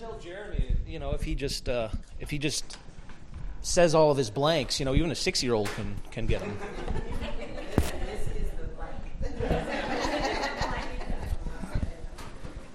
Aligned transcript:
tell 0.00 0.18
Jeremy, 0.18 0.76
you 0.86 0.98
know, 0.98 1.10
if 1.10 1.22
he 1.22 1.34
just 1.34 1.68
uh, 1.68 1.90
if 2.18 2.30
he 2.30 2.38
just 2.38 2.78
says 3.60 3.94
all 3.94 4.10
of 4.10 4.16
his 4.16 4.30
blanks, 4.30 4.80
you 4.80 4.86
know, 4.86 4.94
even 4.94 5.10
a 5.10 5.14
six 5.14 5.42
year 5.42 5.52
old 5.52 5.68
can 5.72 5.94
can 6.10 6.26
get 6.26 6.40
them. 6.40 6.56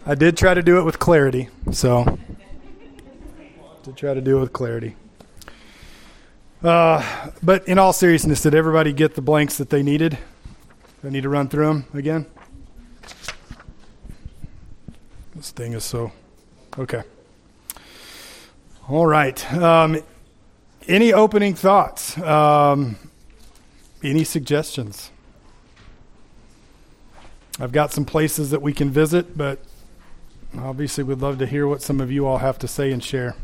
I 0.06 0.14
did 0.14 0.38
try 0.38 0.54
to 0.54 0.62
do 0.62 0.78
it 0.78 0.84
with 0.84 1.00
clarity, 1.00 1.50
so 1.72 2.20
to 3.82 3.94
try 3.94 4.14
to 4.14 4.22
do 4.22 4.38
it 4.38 4.42
with 4.42 4.54
clarity. 4.54 4.96
Uh, 6.64 7.32
but 7.42 7.68
in 7.68 7.80
all 7.80 7.92
seriousness, 7.92 8.44
did 8.44 8.54
everybody 8.54 8.94
get 8.94 9.16
the 9.16 9.22
blanks 9.24 9.58
that 9.58 9.72
they 9.72 9.82
needed? 9.82 10.20
I 11.04 11.10
need 11.10 11.24
to 11.24 11.30
run 11.30 11.50
through 11.50 11.66
them 11.66 11.86
again. 11.96 12.28
This 15.36 15.50
thing 15.50 15.74
is 15.74 15.84
so 15.84 16.12
okay. 16.80 17.04
All 18.88 19.08
right. 19.08 19.54
Um, 19.54 20.02
any 20.88 21.12
opening 21.12 21.56
thoughts? 21.56 22.18
Um, 22.20 22.98
any 24.04 24.24
suggestions? 24.24 25.12
I've 27.60 27.72
got 27.72 27.92
some 27.92 28.06
places 28.06 28.52
that 28.52 28.62
we 28.62 28.74
can 28.74 28.92
visit, 28.92 29.38
but 29.38 29.60
obviously 30.58 31.04
we'd 31.04 31.20
love 31.20 31.40
to 31.40 31.48
hear 31.48 31.68
what 31.68 31.82
some 31.82 32.02
of 32.02 32.12
you 32.12 32.28
all 32.28 32.38
have 32.38 32.60
to 32.60 32.68
say 32.68 32.92
and 32.92 33.04
share. 33.04 33.36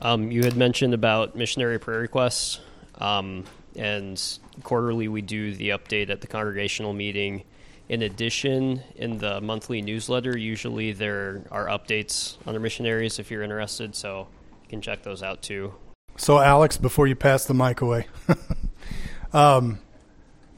Um, 0.00 0.30
you 0.30 0.42
had 0.42 0.56
mentioned 0.56 0.94
about 0.94 1.36
missionary 1.36 1.78
prayer 1.78 2.00
requests, 2.00 2.60
um, 2.96 3.44
and 3.76 4.22
quarterly 4.62 5.08
we 5.08 5.22
do 5.22 5.54
the 5.54 5.70
update 5.70 6.10
at 6.10 6.20
the 6.20 6.26
congregational 6.26 6.92
meeting. 6.92 7.44
In 7.88 8.02
addition, 8.02 8.82
in 8.96 9.18
the 9.18 9.40
monthly 9.40 9.80
newsletter, 9.80 10.36
usually 10.36 10.92
there 10.92 11.42
are 11.52 11.66
updates 11.66 12.36
on 12.46 12.54
the 12.54 12.60
missionaries 12.60 13.18
if 13.18 13.30
you're 13.30 13.42
interested, 13.42 13.94
so 13.94 14.26
you 14.62 14.68
can 14.68 14.80
check 14.80 15.02
those 15.02 15.22
out 15.22 15.40
too. 15.42 15.74
So, 16.16 16.40
Alex, 16.40 16.76
before 16.78 17.06
you 17.06 17.14
pass 17.14 17.44
the 17.44 17.54
mic 17.54 17.80
away, 17.80 18.06
um, 19.32 19.78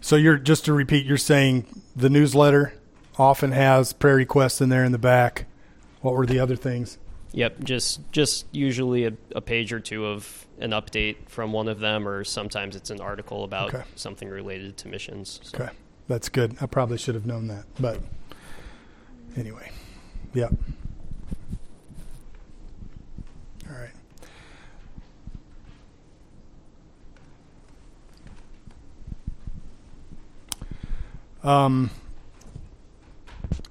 so 0.01 0.17
you're 0.17 0.39
just 0.39 0.65
to 0.67 0.73
repeat, 0.73 1.05
you're 1.05 1.17
saying 1.19 1.67
the 1.95 2.09
newsletter 2.09 2.75
often 3.19 3.53
has 3.53 3.93
prayer 3.93 4.17
requests 4.17 4.61
in 4.61 4.69
there 4.69 4.85
in 4.85 4.93
the 4.93 4.99
back. 4.99 5.47
What 6.01 6.15
were 6.15 6.27
the 6.27 6.39
other 6.39 6.57
things? 6.57 6.97
Yep, 7.33 7.65
just 7.65 8.01
just 8.11 8.47
usually 8.53 9.05
a, 9.05 9.13
a 9.35 9.41
page 9.43 9.73
or 9.73 9.81
two 9.81 10.07
of 10.07 10.47
an 10.61 10.71
update 10.71 11.17
from 11.29 11.53
one 11.53 11.69
of 11.69 11.79
them, 11.81 12.09
or 12.09 12.25
sometimes 12.25 12.75
it's 12.75 12.89
an 12.91 13.01
article 13.01 13.45
about 13.45 13.75
Okay. 13.75 13.85
something 13.97 14.29
related 14.31 14.79
to 14.79 14.89
missions. 14.89 15.41
So. 15.43 15.59
Okay, 15.59 15.73
that's 16.09 16.29
good. 16.29 16.57
I 16.61 16.67
probably 16.67 16.99
should 16.99 17.15
have 17.15 17.27
known 17.27 17.49
that, 17.49 17.65
but 17.79 18.01
anyway, 19.37 19.71
yeah. 20.35 20.49
All 23.69 23.77
right. 23.77 23.91
Um, 31.45 31.91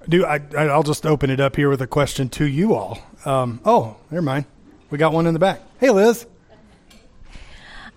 do 0.08 0.24
I? 0.24 0.40
I- 0.56 0.68
I'll 0.68 0.82
just 0.82 1.04
open 1.04 1.30
it 1.30 1.40
up 1.40 1.56
here 1.56 1.68
with 1.68 1.82
a 1.82 1.86
question 1.86 2.28
to 2.30 2.46
you 2.46 2.74
all. 2.74 2.98
Um, 3.24 3.60
oh, 3.64 3.96
never 4.10 4.22
mind. 4.22 4.46
We 4.90 4.96
got 4.98 5.12
one 5.12 5.26
in 5.26 5.34
the 5.34 5.40
back. 5.40 5.60
Hey, 5.80 5.90
Liz. 5.90 6.26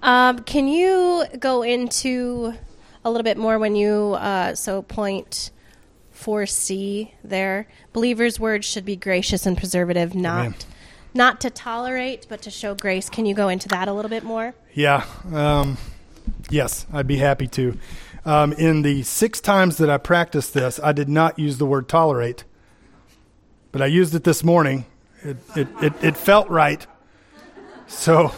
Um, 0.04 0.40
can 0.40 0.68
you 0.68 1.26
go 1.40 1.62
into 1.62 2.54
a 3.04 3.10
little 3.10 3.24
bit 3.24 3.38
more 3.38 3.58
when 3.60 3.76
you 3.76 4.14
uh, 4.14 4.56
so 4.56 4.82
point 4.82 5.52
four 6.12 6.46
C 6.46 7.14
there? 7.24 7.68
Believers' 7.94 8.40
words 8.40 8.66
should 8.66 8.86
be 8.86 8.96
gracious 8.96 9.46
and 9.46 9.58
preservative, 9.58 10.14
not 10.14 10.46
Amen. 10.46 10.56
not 11.14 11.42
to 11.42 11.50
tolerate, 11.50 12.28
but 12.30 12.42
to 12.44 12.52
show 12.52 12.76
grace. 12.76 13.10
Can 13.10 13.26
you 13.26 13.34
go 13.34 13.50
into 13.50 13.68
that 13.70 13.88
a 13.88 13.94
little 13.94 14.10
bit 14.10 14.24
more? 14.24 14.54
Yeah. 14.74 15.06
Um, 15.32 15.78
yes, 16.50 16.86
I'd 16.94 17.08
be 17.08 17.18
happy 17.18 17.48
to. 17.48 17.78
Um, 18.24 18.54
in 18.54 18.84
the 18.84 19.02
six 19.02 19.42
times 19.42 19.78
that 19.78 19.90
I 19.90 19.98
practiced 19.98 20.54
this, 20.54 20.80
I 20.84 20.92
did 20.92 21.10
not 21.10 21.40
use 21.40 21.58
the 21.58 21.66
word 21.66 21.90
tolerate, 21.90 22.44
but 23.72 23.82
I 23.82 23.88
used 23.88 24.14
it 24.14 24.24
this 24.24 24.44
morning. 24.44 24.86
It, 25.24 25.38
it, 25.56 25.68
it, 25.82 25.94
it 26.04 26.18
felt 26.18 26.48
right. 26.50 26.86
So, 27.88 28.32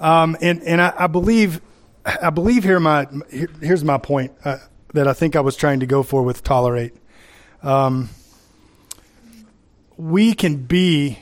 um, 0.00 0.36
and, 0.40 0.60
and 0.64 0.80
I, 0.82 0.92
I 0.98 1.06
believe, 1.06 1.60
I 2.06 2.30
believe 2.30 2.62
here 2.62 2.78
my, 2.78 3.08
here, 3.30 3.48
here's 3.60 3.82
my 3.82 3.98
point 3.98 4.32
uh, 4.44 4.58
that 4.94 5.08
I 5.08 5.12
think 5.12 5.34
I 5.34 5.40
was 5.40 5.56
trying 5.56 5.80
to 5.80 5.86
go 5.86 6.04
for 6.04 6.22
with 6.22 6.44
tolerate. 6.44 6.94
Um, 7.64 8.10
we 9.96 10.32
can 10.34 10.56
be, 10.56 11.18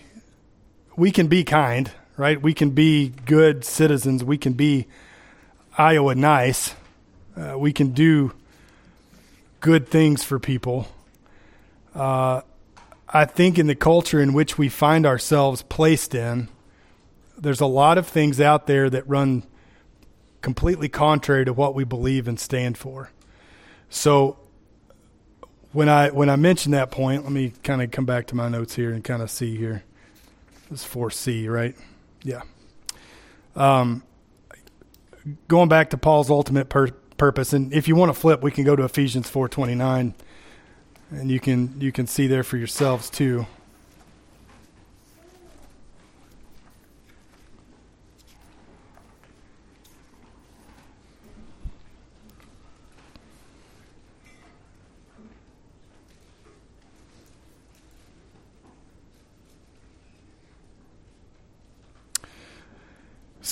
we 0.94 1.10
can 1.10 1.28
be 1.28 1.42
kind, 1.42 1.90
right? 2.18 2.40
We 2.40 2.52
can 2.52 2.70
be 2.70 3.08
good 3.08 3.64
citizens. 3.64 4.22
We 4.22 4.36
can 4.36 4.52
be 4.52 4.86
Iowa 5.78 6.14
nice. 6.14 6.74
Uh, 7.34 7.58
we 7.58 7.72
can 7.72 7.92
do 7.92 8.32
good 9.60 9.88
things 9.88 10.22
for 10.22 10.38
people. 10.38 10.86
Uh, 11.94 12.42
I 13.08 13.24
think 13.24 13.58
in 13.58 13.68
the 13.68 13.74
culture 13.74 14.20
in 14.20 14.34
which 14.34 14.58
we 14.58 14.68
find 14.68 15.06
ourselves 15.06 15.62
placed 15.62 16.14
in, 16.14 16.48
there's 17.38 17.60
a 17.60 17.66
lot 17.66 17.96
of 17.96 18.06
things 18.06 18.38
out 18.38 18.66
there 18.66 18.90
that 18.90 19.08
run 19.08 19.44
completely 20.44 20.90
contrary 20.90 21.42
to 21.46 21.54
what 21.54 21.74
we 21.74 21.84
believe 21.84 22.28
and 22.28 22.38
stand 22.38 22.76
for. 22.76 23.10
So 23.88 24.36
when 25.72 25.88
I 25.88 26.10
when 26.10 26.28
I 26.28 26.36
mention 26.36 26.72
that 26.72 26.90
point, 26.90 27.22
let 27.22 27.32
me 27.32 27.54
kind 27.62 27.80
of 27.80 27.90
come 27.90 28.04
back 28.04 28.26
to 28.26 28.34
my 28.34 28.50
notes 28.50 28.74
here 28.74 28.92
and 28.92 29.02
kind 29.02 29.22
of 29.22 29.30
see 29.30 29.56
here. 29.56 29.84
This 30.70 30.86
4C, 30.86 31.48
right? 31.48 31.74
Yeah. 32.22 32.42
Um, 33.56 34.02
going 35.48 35.70
back 35.70 35.88
to 35.90 35.96
Paul's 35.96 36.28
ultimate 36.28 36.68
pur- 36.68 36.92
purpose, 37.16 37.54
and 37.54 37.72
if 37.72 37.88
you 37.88 37.96
want 37.96 38.12
to 38.12 38.20
flip, 38.20 38.42
we 38.42 38.50
can 38.50 38.64
go 38.64 38.76
to 38.76 38.84
Ephesians 38.84 39.30
4:29, 39.30 40.12
and 41.10 41.30
you 41.30 41.40
can 41.40 41.80
you 41.80 41.90
can 41.90 42.06
see 42.06 42.26
there 42.26 42.42
for 42.42 42.58
yourselves 42.58 43.08
too. 43.08 43.46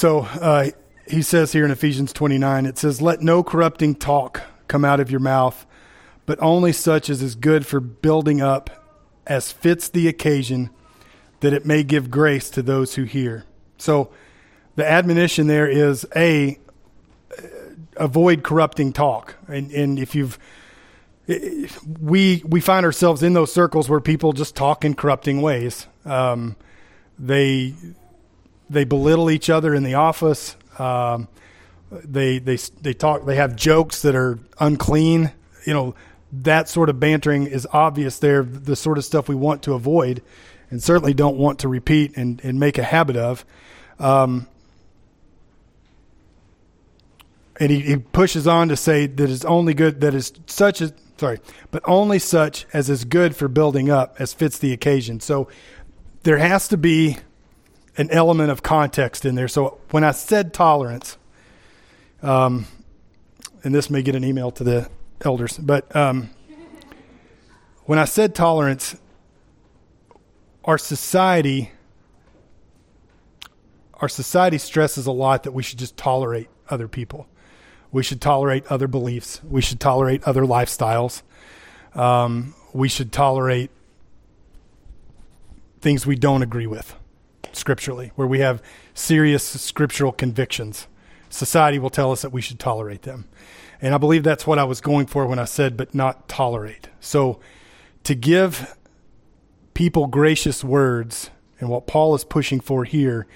So 0.03 0.23
uh, 0.23 0.71
he 1.07 1.23
says 1.23 1.53
here 1.53 1.65
in 1.65 1.71
Ephesians 1.71 2.13
29, 2.13 2.67
it 2.67 2.77
says, 2.77 3.01
Let 3.01 3.21
no 3.21 3.45
corrupting 3.45 3.95
talk 3.95 4.43
come 4.67 4.85
out 4.85 4.99
of 4.99 5.13
your 5.13 5.21
mouth, 5.21 5.65
but 6.27 6.43
only 6.43 6.73
such 6.73 7.09
as 7.09 7.23
is 7.23 7.37
good 7.37 7.65
for 7.65 7.79
building 7.79 8.41
up, 8.41 8.69
as 9.29 9.53
fits 9.53 9.89
the 9.89 10.09
occasion, 10.09 10.71
that 11.39 11.53
it 11.53 11.65
may 11.65 11.85
give 11.85 12.11
grace 12.11 12.51
to 12.51 12.63
those 12.63 12.97
who 12.97 13.05
hear. 13.05 13.45
So 13.79 14.11
the 14.75 14.85
admonition 14.85 15.47
there 15.47 15.69
is 15.69 16.05
A, 16.17 16.59
avoid 17.97 18.43
corrupting 18.43 18.95
talk. 18.95 19.37
And, 19.47 19.71
and 19.71 20.01
if 20.01 20.17
you've 20.17 20.37
we 22.01 22.43
we 22.45 22.61
find 22.61 22.85
ourselves 22.85 23.23
in 23.23 23.35
those 23.35 23.53
circles 23.53 23.89
where 23.89 24.01
people 24.01 24.33
just 24.33 24.57
talk 24.57 24.85
in 24.85 24.95
corrupting 24.95 25.43
ways. 25.43 25.87
Um, 26.05 26.57
they 27.21 27.77
they 28.73 28.85
belittle 28.85 29.31
each 29.31 29.51
other 29.51 29.75
in 29.75 29.83
the 29.83 29.95
office. 29.95 30.57
Um, 30.79 31.29
they 31.91 32.39
they 32.39 32.57
they 32.57 32.95
talk. 32.95 33.27
They 33.27 33.37
have 33.37 33.55
jokes 33.55 34.03
that 34.03 34.15
are 34.15 34.39
unclean. 34.59 35.33
You 35.67 35.75
know 35.75 35.95
that 36.33 36.69
sort 36.69 36.89
of 36.89 36.99
bantering 36.99 37.47
is 37.47 37.69
obvious. 37.73 38.19
There, 38.19 38.43
the 38.43 38.77
sort 38.77 38.99
of 38.99 39.05
stuff 39.05 39.29
we 39.29 39.35
want 39.35 39.63
to 39.65 39.75
avoid, 39.75 40.23
and 40.71 40.83
certainly 40.83 41.13
don't 41.13 41.37
want 41.37 41.59
to 41.61 41.69
repeat 41.69 42.17
and, 42.17 42.41
and 42.43 42.59
make 42.59 42.79
a 42.79 42.83
habit 42.83 43.17
of. 43.17 43.45
Um, 43.99 44.49
and 47.61 47.71
he, 47.71 47.81
he 47.81 47.97
pushes 47.97 48.47
on 48.47 48.69
to 48.71 48.77
say 48.77 49.07
that 49.07 49.31
is 49.31 49.45
only 49.45 49.75
good 49.75 50.01
that 50.01 50.15
is 50.15 50.33
such 50.47 50.81
as 50.81 50.95
sorry, 51.19 51.39
but 51.71 51.83
only 51.85 52.19
such 52.19 52.67
as 52.73 52.89
is 52.89 53.05
good 53.05 53.37
for 53.37 53.49
building 53.49 53.91
up 53.91 54.17
as 54.19 54.33
fits 54.33 54.59
the 54.59 54.73
occasion. 54.73 55.21
So 55.21 55.49
there 56.23 56.39
has 56.39 56.69
to 56.69 56.77
be 56.77 57.19
an 57.97 58.11
element 58.11 58.51
of 58.51 58.63
context 58.63 59.25
in 59.25 59.35
there. 59.35 59.49
So 59.49 59.79
when 59.91 60.05
I 60.05 60.13
said 60.13 60.55
tolerance, 60.55 61.19
um, 62.23 62.67
and 63.65 63.75
this 63.75 63.91
may 63.91 64.03
get 64.03 64.15
an 64.15 64.25
email 64.25 64.51
to 64.53 64.65
the 64.65 64.89
elders, 65.21 65.59
but 65.59 65.95
um, 65.95 66.31
when 67.85 67.99
I 67.99 68.05
said 68.05 68.35
tolerance, 68.35 68.97
our 70.65 70.79
society, 70.79 71.73
our 73.95 74.09
society 74.09 74.59
stresses 74.59 75.07
a 75.07 75.13
lot 75.13 75.43
that 75.43 75.53
we 75.53 75.63
should 75.63 75.79
just 75.79 75.97
tolerate 75.97 76.49
other 76.71 76.89
people. 76.89 77.27
We 77.91 78.03
should 78.03 78.21
tolerate 78.21 78.67
other 78.69 78.89
beliefs. 78.89 79.43
We 79.45 79.61
should 79.61 79.81
tolerate 79.81 80.25
other 80.25 80.43
lifestyles. 80.43 81.23
Um, 81.95 82.55
we 82.73 82.89
should 82.89 83.13
tolerate 83.13 83.71
things 85.83 86.07
we 86.07 86.17
don't 86.17 86.43
agree 86.43 86.67
with 86.67 86.97
scripturally, 87.57 88.13
where 88.15 88.27
we 88.27 88.41
have 88.41 88.63
serious 88.95 89.45
scriptural 89.45 90.13
convictions. 90.13 90.87
Society 91.31 91.79
will 91.79 91.91
tell 91.91 92.13
us 92.13 92.23
that 92.23 92.33
we 92.33 92.41
should 92.41 92.59
tolerate 92.59 93.03
them. 93.03 93.27
And 93.81 93.95
I 93.95 93.99
believe 93.99 94.23
that's 94.23 94.47
what 94.47 94.59
I 94.59 94.65
was 94.65 94.81
going 94.81 95.07
for 95.07 95.27
when 95.27 95.39
I 95.39 95.45
said, 95.45 95.77
but 95.77 95.95
not 95.95 96.29
tolerate. 96.29 96.89
So 97.01 97.41
to 98.05 98.15
give 98.15 98.77
people 99.75 100.07
gracious 100.07 100.63
words, 100.63 101.31
and 101.59 101.69
what 101.69 101.87
Paul 101.87 102.15
is 102.15 102.25
pushing 102.25 102.61
for 102.61 102.85
here 102.85 103.27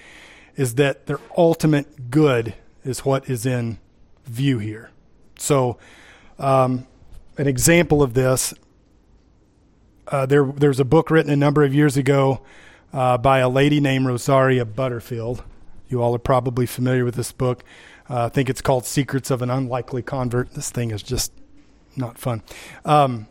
is 0.55 0.75
that 0.75 1.07
their 1.07 1.19
ultimate 1.37 2.09
good 2.09 2.53
is 2.83 2.99
what 2.99 3.29
is 3.29 3.45
in 3.45 3.79
view 4.25 4.59
here. 4.59 4.91
So, 5.37 5.77
um, 6.39 6.87
an 7.37 7.47
example 7.47 8.01
of 8.01 8.13
this 8.13 8.53
uh, 10.09 10.25
there, 10.25 10.45
there's 10.45 10.79
a 10.79 10.85
book 10.85 11.11
written 11.11 11.31
a 11.31 11.35
number 11.35 11.63
of 11.63 11.73
years 11.73 11.97
ago 11.97 12.41
uh, 12.93 13.17
by 13.17 13.39
a 13.39 13.49
lady 13.49 13.79
named 13.79 14.05
Rosaria 14.05 14.65
Butterfield. 14.65 15.43
You 15.89 16.01
all 16.01 16.13
are 16.15 16.19
probably 16.19 16.65
familiar 16.65 17.05
with 17.05 17.15
this 17.15 17.31
book. 17.31 17.63
Uh, 18.09 18.25
I 18.25 18.29
think 18.29 18.49
it's 18.49 18.61
called 18.61 18.85
Secrets 18.85 19.31
of 19.31 19.41
an 19.41 19.49
Unlikely 19.49 20.01
Convert. 20.01 20.51
This 20.53 20.69
thing 20.69 20.91
is 20.91 21.03
just 21.03 21.31
not 21.95 22.17
fun. 22.17 22.41
Um, 22.85 23.27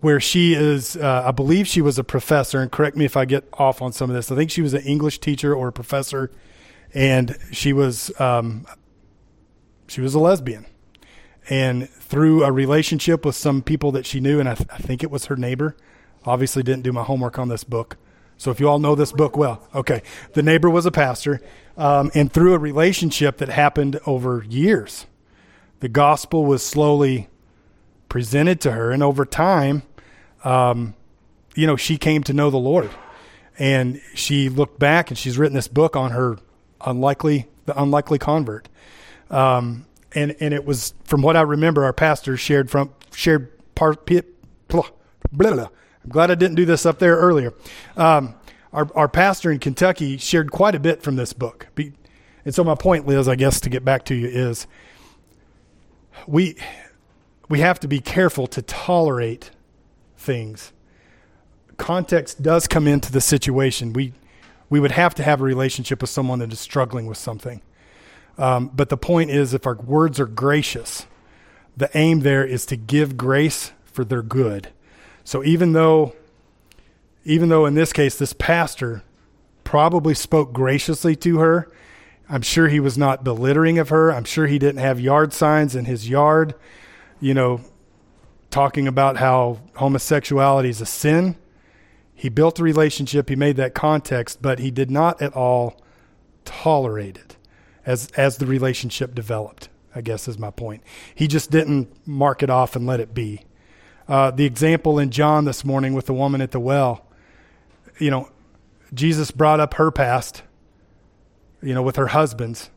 where 0.00 0.20
she 0.20 0.54
is, 0.54 0.96
uh, 0.96 1.22
I 1.26 1.30
believe 1.30 1.68
she 1.68 1.80
was 1.80 1.98
a 1.98 2.04
professor, 2.04 2.60
and 2.60 2.70
correct 2.70 2.96
me 2.96 3.04
if 3.04 3.16
I 3.16 3.24
get 3.24 3.48
off 3.52 3.80
on 3.80 3.92
some 3.92 4.10
of 4.10 4.16
this. 4.16 4.32
I 4.32 4.36
think 4.36 4.50
she 4.50 4.60
was 4.60 4.74
an 4.74 4.82
English 4.82 5.20
teacher 5.20 5.54
or 5.54 5.68
a 5.68 5.72
professor, 5.72 6.30
and 6.92 7.38
she 7.52 7.72
was 7.72 8.10
um, 8.20 8.66
she 9.86 10.00
was 10.00 10.14
a 10.14 10.18
lesbian. 10.18 10.66
And 11.48 11.88
through 11.88 12.44
a 12.44 12.52
relationship 12.52 13.24
with 13.24 13.34
some 13.34 13.62
people 13.62 13.92
that 13.92 14.06
she 14.06 14.20
knew, 14.20 14.38
and 14.38 14.48
I, 14.48 14.54
th- 14.54 14.68
I 14.72 14.78
think 14.78 15.02
it 15.02 15.10
was 15.10 15.26
her 15.26 15.36
neighbor, 15.36 15.76
obviously 16.24 16.62
didn't 16.62 16.82
do 16.82 16.92
my 16.92 17.02
homework 17.02 17.38
on 17.38 17.48
this 17.48 17.64
book. 17.64 17.96
So 18.42 18.50
if 18.50 18.58
you 18.58 18.68
all 18.68 18.80
know 18.80 18.96
this 18.96 19.12
book 19.12 19.36
well, 19.36 19.68
okay. 19.72 20.02
The 20.32 20.42
neighbor 20.42 20.68
was 20.68 20.84
a 20.84 20.90
pastor, 20.90 21.40
um, 21.76 22.10
and 22.12 22.32
through 22.32 22.54
a 22.54 22.58
relationship 22.58 23.36
that 23.36 23.48
happened 23.48 24.00
over 24.04 24.44
years, 24.48 25.06
the 25.78 25.88
gospel 25.88 26.44
was 26.44 26.66
slowly 26.66 27.28
presented 28.08 28.60
to 28.62 28.72
her, 28.72 28.90
and 28.90 29.00
over 29.00 29.24
time, 29.24 29.84
um, 30.42 30.96
you 31.54 31.68
know, 31.68 31.76
she 31.76 31.96
came 31.96 32.24
to 32.24 32.32
know 32.32 32.50
the 32.50 32.56
Lord, 32.56 32.90
and 33.60 34.00
she 34.12 34.48
looked 34.48 34.80
back, 34.80 35.12
and 35.12 35.16
she's 35.16 35.38
written 35.38 35.54
this 35.54 35.68
book 35.68 35.94
on 35.94 36.10
her 36.10 36.36
unlikely, 36.84 37.46
the 37.66 37.80
unlikely 37.80 38.18
convert. 38.18 38.68
Um, 39.30 39.86
and 40.16 40.34
and 40.40 40.52
it 40.52 40.64
was 40.64 40.94
from 41.04 41.22
what 41.22 41.36
I 41.36 41.42
remember, 41.42 41.84
our 41.84 41.92
pastor 41.92 42.36
shared 42.36 42.72
from 42.72 42.92
shared 43.14 43.52
part. 43.76 44.04
Blah, 44.04 44.82
blah, 45.30 45.52
blah. 45.52 45.68
I'm 46.04 46.10
glad 46.10 46.30
I 46.30 46.34
didn't 46.34 46.56
do 46.56 46.64
this 46.64 46.84
up 46.84 46.98
there 46.98 47.16
earlier. 47.16 47.54
Um, 47.96 48.34
our 48.72 48.88
our 48.94 49.08
pastor 49.08 49.50
in 49.50 49.58
Kentucky 49.58 50.16
shared 50.16 50.50
quite 50.50 50.74
a 50.74 50.80
bit 50.80 51.02
from 51.02 51.16
this 51.16 51.32
book. 51.32 51.68
And 52.44 52.54
so 52.54 52.64
my 52.64 52.74
point, 52.74 53.06
Liz, 53.06 53.28
I 53.28 53.36
guess 53.36 53.60
to 53.60 53.70
get 53.70 53.84
back 53.84 54.04
to 54.06 54.14
you 54.14 54.26
is 54.26 54.66
we 56.26 56.56
we 57.48 57.60
have 57.60 57.78
to 57.80 57.88
be 57.88 58.00
careful 58.00 58.46
to 58.48 58.62
tolerate 58.62 59.50
things. 60.16 60.72
Context 61.76 62.42
does 62.42 62.66
come 62.66 62.86
into 62.86 63.12
the 63.12 63.20
situation. 63.20 63.92
We 63.92 64.14
we 64.70 64.80
would 64.80 64.92
have 64.92 65.14
to 65.16 65.22
have 65.22 65.40
a 65.40 65.44
relationship 65.44 66.00
with 66.00 66.10
someone 66.10 66.38
that 66.38 66.52
is 66.52 66.60
struggling 66.60 67.06
with 67.06 67.18
something. 67.18 67.60
Um, 68.38 68.70
but 68.74 68.88
the 68.88 68.96
point 68.96 69.30
is, 69.30 69.52
if 69.52 69.66
our 69.66 69.74
words 69.74 70.18
are 70.18 70.26
gracious, 70.26 71.06
the 71.76 71.90
aim 71.94 72.20
there 72.20 72.44
is 72.44 72.64
to 72.66 72.76
give 72.76 73.16
grace 73.18 73.72
for 73.84 74.04
their 74.04 74.22
good. 74.22 74.70
So 75.24 75.44
even 75.44 75.72
though, 75.72 76.14
even 77.24 77.48
though 77.48 77.66
in 77.66 77.74
this 77.74 77.92
case, 77.92 78.18
this 78.18 78.32
pastor 78.32 79.02
probably 79.64 80.14
spoke 80.14 80.52
graciously 80.52 81.16
to 81.16 81.38
her, 81.38 81.70
I'm 82.28 82.42
sure 82.42 82.68
he 82.68 82.80
was 82.80 82.96
not 82.96 83.24
belittling 83.24 83.78
of 83.78 83.90
her. 83.90 84.12
I'm 84.12 84.24
sure 84.24 84.46
he 84.46 84.58
didn't 84.58 84.80
have 84.80 85.00
yard 85.00 85.32
signs 85.32 85.76
in 85.76 85.84
his 85.84 86.08
yard, 86.08 86.54
you 87.20 87.34
know, 87.34 87.60
talking 88.50 88.88
about 88.88 89.16
how 89.16 89.60
homosexuality 89.76 90.68
is 90.68 90.80
a 90.80 90.86
sin. 90.86 91.36
He 92.14 92.28
built 92.28 92.58
a 92.60 92.62
relationship, 92.62 93.28
he 93.28 93.36
made 93.36 93.56
that 93.56 93.74
context, 93.74 94.40
but 94.40 94.60
he 94.60 94.70
did 94.70 94.90
not 94.90 95.20
at 95.20 95.34
all 95.34 95.82
tolerate 96.44 97.16
it 97.16 97.36
as 97.84 98.08
as 98.16 98.36
the 98.36 98.46
relationship 98.46 99.14
developed. 99.14 99.68
I 99.94 100.00
guess 100.00 100.26
is 100.26 100.38
my 100.38 100.50
point. 100.50 100.82
He 101.14 101.26
just 101.26 101.50
didn't 101.50 101.88
mark 102.06 102.42
it 102.42 102.48
off 102.48 102.76
and 102.76 102.86
let 102.86 103.00
it 103.00 103.12
be. 103.12 103.44
Uh, 104.12 104.30
the 104.30 104.44
example 104.44 104.98
in 104.98 105.10
John 105.10 105.46
this 105.46 105.64
morning 105.64 105.94
with 105.94 106.04
the 106.04 106.12
woman 106.12 106.42
at 106.42 106.50
the 106.50 106.60
well, 106.60 107.06
you 107.98 108.10
know, 108.10 108.28
Jesus 108.92 109.30
brought 109.30 109.58
up 109.58 109.72
her 109.74 109.90
past, 109.90 110.42
you 111.62 111.72
know, 111.72 111.82
with 111.82 111.96
her 111.96 112.08
husbands, 112.08 112.68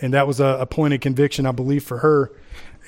and 0.00 0.12
that 0.12 0.26
was 0.26 0.40
a, 0.40 0.58
a 0.58 0.66
point 0.66 0.92
of 0.92 0.98
conviction, 0.98 1.46
I 1.46 1.52
believe, 1.52 1.84
for 1.84 1.98
her. 1.98 2.32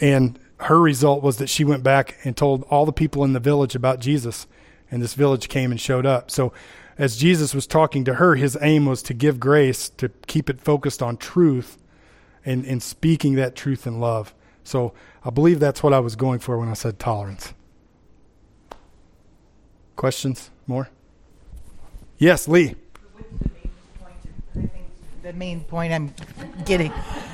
And 0.00 0.40
her 0.56 0.80
result 0.80 1.22
was 1.22 1.36
that 1.36 1.48
she 1.48 1.62
went 1.62 1.84
back 1.84 2.16
and 2.24 2.36
told 2.36 2.64
all 2.64 2.84
the 2.84 2.92
people 2.92 3.22
in 3.22 3.32
the 3.32 3.38
village 3.38 3.76
about 3.76 4.00
Jesus, 4.00 4.48
and 4.90 5.00
this 5.00 5.14
village 5.14 5.48
came 5.48 5.70
and 5.70 5.80
showed 5.80 6.04
up. 6.04 6.32
So 6.32 6.52
as 6.98 7.16
Jesus 7.16 7.54
was 7.54 7.68
talking 7.68 8.04
to 8.06 8.14
her, 8.14 8.34
his 8.34 8.58
aim 8.60 8.86
was 8.86 9.04
to 9.04 9.14
give 9.14 9.38
grace, 9.38 9.88
to 9.98 10.08
keep 10.26 10.50
it 10.50 10.60
focused 10.60 11.00
on 11.00 11.16
truth 11.16 11.78
and, 12.44 12.64
and 12.64 12.82
speaking 12.82 13.36
that 13.36 13.54
truth 13.54 13.86
in 13.86 14.00
love. 14.00 14.34
So 14.64 14.94
I 15.24 15.30
believe 15.30 15.60
that's 15.60 15.84
what 15.84 15.92
I 15.92 16.00
was 16.00 16.16
going 16.16 16.40
for 16.40 16.58
when 16.58 16.68
I 16.68 16.74
said 16.74 16.98
tolerance. 16.98 17.54
Questions? 19.98 20.50
More? 20.68 20.90
Yes, 22.18 22.46
Lee 22.46 22.76
the 25.28 25.34
main 25.34 25.60
point 25.60 25.92
I'm 25.92 26.14
getting 26.64 26.90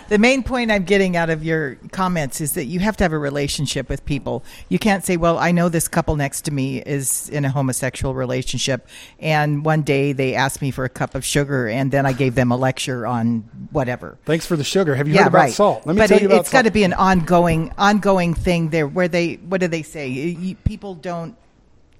the 0.09 0.19
main 0.19 0.43
point 0.43 0.73
I'm 0.73 0.83
getting 0.83 1.17
out 1.17 1.31
of 1.31 1.45
your 1.45 1.77
comments 1.93 2.41
is 2.41 2.55
that 2.55 2.65
you 2.65 2.81
have 2.81 2.97
to 2.97 3.05
have 3.05 3.13
a 3.13 3.19
relationship 3.19 3.89
with 3.89 4.05
people. 4.05 4.43
You 4.69 4.81
can't 4.81 5.05
say, 5.05 5.17
"Well, 5.17 5.39
I 5.39 5.53
know 5.53 5.69
this 5.69 5.87
couple 5.87 6.17
next 6.17 6.43
to 6.47 6.51
me 6.51 6.79
is 6.79 7.29
in 7.29 7.45
a 7.45 7.51
homosexual 7.51 8.13
relationship, 8.13 8.89
and 9.21 9.65
one 9.65 9.83
day 9.83 10.13
they 10.13 10.35
asked 10.35 10.61
me 10.61 10.73
for 10.73 10.85
a 10.85 10.89
cup 10.89 11.15
of 11.15 11.25
sugar, 11.25 11.69
and 11.69 11.93
then 11.93 12.05
I 12.05 12.13
gave 12.13 12.35
them 12.35 12.51
a 12.51 12.57
lecture 12.57 13.07
on 13.07 13.45
whatever." 13.71 14.19
Thanks 14.25 14.45
for 14.45 14.57
the 14.57 14.65
sugar. 14.65 14.97
Have 14.97 15.07
you 15.07 15.15
yeah, 15.15 15.23
heard 15.23 15.29
about 15.29 15.39
right. 15.39 15.53
salt? 15.53 15.87
Let 15.87 15.95
me 15.95 16.01
but 16.01 16.09
tell 16.09 16.17
it, 16.19 16.23
you 16.23 16.29
about 16.29 16.41
it's 16.41 16.51
got 16.51 16.65
to 16.65 16.73
be 16.73 16.83
an 16.83 16.95
ongoing, 16.95 17.73
ongoing 17.79 18.35
thing 18.35 18.71
there. 18.71 18.89
Where 18.89 19.07
they, 19.07 19.35
what 19.35 19.61
do 19.61 19.69
they 19.69 19.83
say? 19.83 20.09
You, 20.09 20.57
people 20.57 20.97
don't 20.97 21.37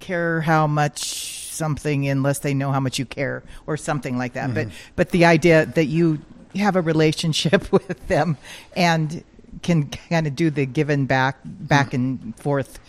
care 0.05 0.41
how 0.41 0.67
much 0.67 1.45
something 1.51 2.07
unless 2.07 2.39
they 2.39 2.53
know 2.53 2.71
how 2.71 2.79
much 2.79 2.99
you 2.99 3.05
care 3.05 3.43
or 3.65 3.77
something 3.77 4.17
like 4.17 4.33
that. 4.33 4.49
Mm-hmm. 4.49 4.69
But 4.69 4.75
but 4.95 5.09
the 5.09 5.25
idea 5.25 5.65
that 5.65 5.85
you 5.85 6.19
have 6.55 6.75
a 6.75 6.81
relationship 6.81 7.71
with 7.71 8.07
them 8.07 8.37
and 8.75 9.23
can 9.61 9.89
kind 9.89 10.27
of 10.27 10.35
do 10.35 10.49
the 10.49 10.65
give 10.65 10.89
and 10.89 11.07
back 11.07 11.37
back 11.43 11.87
mm-hmm. 11.87 11.95
and 11.95 12.39
forth 12.39 12.79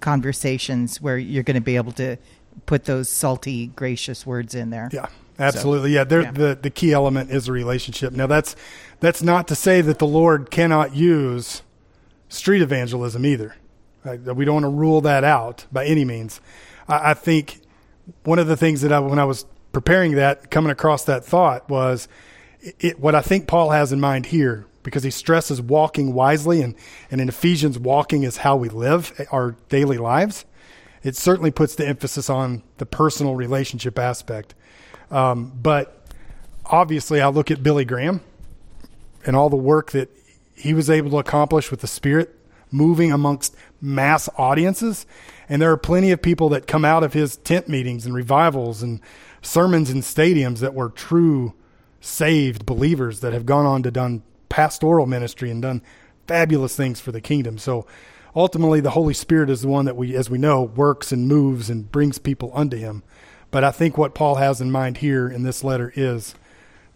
conversations 0.00 1.00
where 1.00 1.18
you're 1.18 1.42
going 1.42 1.56
to 1.56 1.60
be 1.60 1.76
able 1.76 1.92
to 1.92 2.16
put 2.66 2.84
those 2.84 3.08
salty 3.08 3.68
gracious 3.68 4.24
words 4.24 4.54
in 4.54 4.70
there. 4.70 4.88
Yeah. 4.92 5.06
Absolutely. 5.40 5.94
So, 5.94 6.02
yeah, 6.02 6.22
yeah. 6.22 6.30
The 6.32 6.58
the 6.60 6.70
key 6.70 6.92
element 6.92 7.30
is 7.30 7.46
a 7.46 7.52
relationship. 7.52 8.12
Now 8.12 8.26
that's 8.26 8.56
that's 8.98 9.22
not 9.22 9.46
to 9.48 9.54
say 9.54 9.80
that 9.82 10.00
the 10.00 10.06
Lord 10.06 10.50
cannot 10.50 10.96
use 10.96 11.62
street 12.28 12.60
evangelism 12.60 13.24
either. 13.24 13.54
Right? 14.04 14.20
We 14.20 14.44
don't 14.44 14.54
want 14.54 14.64
to 14.64 14.70
rule 14.70 15.00
that 15.02 15.24
out 15.24 15.66
by 15.72 15.86
any 15.86 16.04
means. 16.04 16.40
I, 16.88 17.10
I 17.10 17.14
think 17.14 17.60
one 18.24 18.38
of 18.38 18.46
the 18.46 18.56
things 18.56 18.80
that 18.82 18.92
I, 18.92 18.98
when 19.00 19.18
I 19.18 19.24
was 19.24 19.44
preparing 19.72 20.12
that, 20.12 20.50
coming 20.50 20.70
across 20.70 21.04
that 21.04 21.24
thought 21.24 21.68
was 21.68 22.08
it, 22.80 22.98
what 22.98 23.14
I 23.14 23.20
think 23.20 23.46
Paul 23.46 23.70
has 23.70 23.92
in 23.92 24.00
mind 24.00 24.26
here, 24.26 24.66
because 24.82 25.02
he 25.02 25.10
stresses 25.10 25.60
walking 25.60 26.14
wisely, 26.14 26.62
and, 26.62 26.74
and 27.10 27.20
in 27.20 27.28
Ephesians, 27.28 27.78
walking 27.78 28.22
is 28.22 28.38
how 28.38 28.56
we 28.56 28.68
live 28.68 29.12
our 29.30 29.56
daily 29.68 29.98
lives. 29.98 30.46
It 31.02 31.14
certainly 31.14 31.50
puts 31.50 31.74
the 31.74 31.86
emphasis 31.86 32.30
on 32.30 32.62
the 32.78 32.86
personal 32.86 33.36
relationship 33.36 33.98
aspect. 33.98 34.54
Um, 35.10 35.52
but 35.62 36.06
obviously, 36.64 37.20
I 37.20 37.28
look 37.28 37.50
at 37.50 37.62
Billy 37.62 37.84
Graham 37.84 38.20
and 39.26 39.36
all 39.36 39.50
the 39.50 39.56
work 39.56 39.90
that 39.92 40.08
he 40.54 40.74
was 40.74 40.88
able 40.88 41.10
to 41.10 41.18
accomplish 41.18 41.70
with 41.70 41.80
the 41.80 41.86
Spirit 41.86 42.37
moving 42.70 43.12
amongst 43.12 43.54
mass 43.80 44.28
audiences. 44.36 45.06
And 45.48 45.62
there 45.62 45.72
are 45.72 45.78
plenty 45.78 46.10
of 46.10 46.22
people 46.22 46.48
that 46.50 46.66
come 46.66 46.84
out 46.84 47.02
of 47.02 47.12
his 47.12 47.36
tent 47.36 47.68
meetings 47.68 48.04
and 48.06 48.14
revivals 48.14 48.82
and 48.82 49.00
sermons 49.42 49.90
in 49.90 49.98
stadiums 49.98 50.58
that 50.58 50.74
were 50.74 50.90
true 50.90 51.54
saved 52.00 52.66
believers 52.66 53.20
that 53.20 53.32
have 53.32 53.46
gone 53.46 53.66
on 53.66 53.82
to 53.82 53.90
done 53.90 54.22
pastoral 54.48 55.06
ministry 55.06 55.50
and 55.50 55.62
done 55.62 55.82
fabulous 56.26 56.76
things 56.76 57.00
for 57.00 57.12
the 57.12 57.20
kingdom. 57.20 57.58
So 57.58 57.86
ultimately 58.36 58.80
the 58.80 58.90
Holy 58.90 59.14
Spirit 59.14 59.50
is 59.50 59.62
the 59.62 59.68
one 59.68 59.84
that 59.86 59.96
we 59.96 60.14
as 60.14 60.30
we 60.30 60.38
know 60.38 60.62
works 60.62 61.12
and 61.12 61.26
moves 61.26 61.70
and 61.70 61.90
brings 61.90 62.18
people 62.18 62.50
unto 62.54 62.76
him. 62.76 63.02
But 63.50 63.64
I 63.64 63.70
think 63.70 63.96
what 63.96 64.14
Paul 64.14 64.36
has 64.36 64.60
in 64.60 64.70
mind 64.70 64.98
here 64.98 65.28
in 65.28 65.42
this 65.42 65.64
letter 65.64 65.92
is 65.96 66.34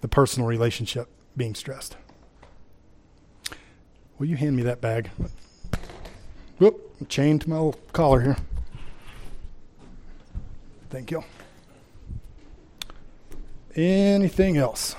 the 0.03 0.09
personal 0.09 0.49
relationship 0.49 1.09
being 1.37 1.55
stressed. 1.55 1.97
Will 4.19 4.27
you 4.27 4.37
hand 4.37 4.57
me 4.57 4.63
that 4.63 4.81
bag? 4.81 5.11
Whoop, 6.63 6.95
I'm 7.01 7.07
chained 7.09 7.41
to 7.41 7.51
my 7.51 7.73
collar 7.93 8.21
here. 8.21 8.37
Thank 10.91 11.11
you. 11.11 11.25
Anything 13.75 14.59
else? 14.59 14.95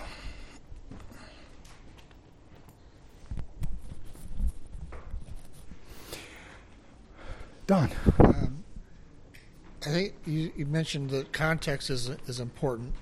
Don. 7.65 7.89
I 8.19 9.85
think 9.85 10.15
you, 10.25 10.51
you 10.57 10.65
mentioned 10.65 11.11
that 11.11 11.31
context 11.31 11.89
is 11.89 12.09
is 12.27 12.41
important. 12.41 12.93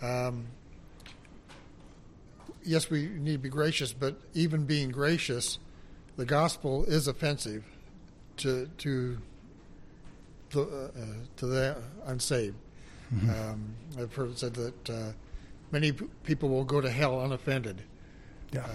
Um, 0.00 0.46
yes, 2.64 2.88
we 2.88 3.08
need 3.08 3.32
to 3.32 3.38
be 3.38 3.50
gracious, 3.50 3.92
but 3.92 4.16
even 4.32 4.64
being 4.64 4.88
gracious, 4.88 5.58
the 6.16 6.24
gospel 6.24 6.86
is 6.86 7.06
offensive 7.06 7.64
to 8.38 8.68
to 8.78 9.18
the, 10.50 10.62
uh, 10.62 10.90
to 11.36 11.46
the 11.46 11.76
unsaved. 12.06 12.56
Um, 13.12 13.74
I've 13.98 14.14
heard 14.14 14.30
it 14.30 14.38
said 14.38 14.54
that 14.54 14.90
uh, 14.90 15.12
many 15.70 15.92
p- 15.92 16.06
people 16.24 16.48
will 16.50 16.64
go 16.64 16.80
to 16.80 16.90
hell 16.90 17.22
unoffended, 17.22 17.82
Yeah. 18.52 18.66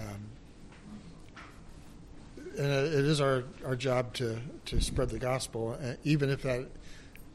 and 2.56 2.66
it 2.66 3.04
is 3.04 3.20
our, 3.20 3.44
our 3.64 3.76
job 3.76 4.12
to, 4.14 4.40
to 4.66 4.80
spread 4.80 5.10
the 5.10 5.18
gospel, 5.18 5.78
uh, 5.82 5.94
even 6.04 6.30
if 6.30 6.42
that. 6.42 6.66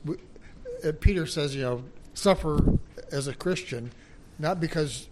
uh, 0.08 0.92
Peter 1.00 1.26
says, 1.26 1.56
you 1.56 1.62
know, 1.62 1.84
suffer 2.14 2.60
as 3.12 3.28
a 3.28 3.34
Christian, 3.34 3.92
not 4.38 4.60
because 4.60 5.08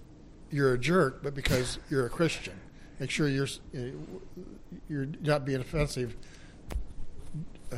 you're 0.51 0.73
a 0.73 0.77
jerk, 0.77 1.21
but 1.23 1.33
because 1.35 1.79
you're 1.89 2.05
a 2.05 2.09
Christian. 2.09 2.59
Make 2.99 3.11
sure 3.11 3.27
you're 3.27 3.47
uh, 3.75 3.79
you're 4.89 5.07
not 5.21 5.45
being 5.45 5.59
offensive, 5.59 6.15
uh, 7.71 7.77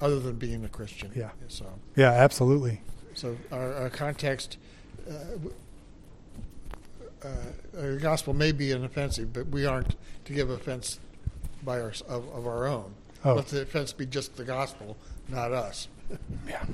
other 0.00 0.20
than 0.20 0.36
being 0.36 0.64
a 0.64 0.68
Christian. 0.68 1.10
Yeah. 1.14 1.30
So. 1.48 1.66
yeah, 1.96 2.10
absolutely. 2.10 2.80
So 3.14 3.36
our, 3.52 3.74
our 3.74 3.90
context, 3.90 4.56
uh, 5.08 5.14
uh, 7.22 7.28
the 7.72 7.98
gospel 8.00 8.32
may 8.32 8.52
be 8.52 8.72
an 8.72 8.84
offensive, 8.84 9.32
but 9.32 9.48
we 9.48 9.66
aren't 9.66 9.96
to 10.24 10.32
give 10.32 10.50
offense 10.50 10.98
by 11.62 11.80
our, 11.80 11.92
of, 12.08 12.28
of 12.30 12.46
our 12.46 12.66
own. 12.66 12.94
Oh. 13.24 13.34
Let 13.34 13.48
the 13.48 13.62
offense 13.62 13.92
be 13.92 14.06
just 14.06 14.36
the 14.36 14.44
gospel, 14.44 14.96
not 15.28 15.52
us. 15.52 15.88
Yeah. 16.48 16.64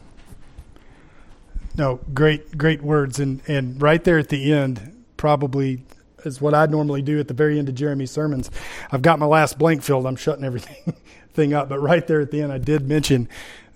No, 1.76 2.00
great, 2.14 2.56
great 2.56 2.80
words, 2.80 3.21
and 3.21 3.42
and 3.47 3.80
right 3.83 4.02
there 4.02 4.18
at 4.18 4.30
the 4.30 4.50
end, 4.50 5.04
probably 5.18 5.85
is 6.25 6.40
what 6.40 6.54
I'd 6.54 6.71
normally 6.71 7.02
do 7.02 7.21
at 7.21 7.28
the 7.28 7.35
very 7.35 7.59
end 7.59 7.68
of 7.68 7.75
Jeremy's 7.75 8.11
sermons. 8.11 8.50
I've 8.90 9.02
got 9.02 9.18
my 9.18 9.26
last 9.26 9.59
blank 9.59 9.83
filled. 9.83 10.06
I'm 10.06 10.16
shutting 10.16 10.45
everything 10.45 10.95
thing 11.37 11.55
up, 11.55 11.69
but 11.69 11.78
right 11.78 12.05
there 12.07 12.21
at 12.21 12.33
the 12.33 12.40
end, 12.40 12.52
I 12.52 12.59
did 12.59 12.88
mention 12.88 13.28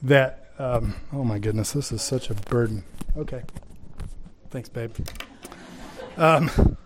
that. 0.02 0.38
Um, 0.58 0.96
oh 1.12 1.24
my 1.24 1.38
goodness, 1.38 1.72
this 1.72 1.90
is 1.92 2.02
such 2.02 2.28
a 2.28 2.34
burden. 2.34 2.84
Okay, 3.16 3.42
thanks, 4.50 4.68
babe. 4.68 4.94
Um, 6.18 6.76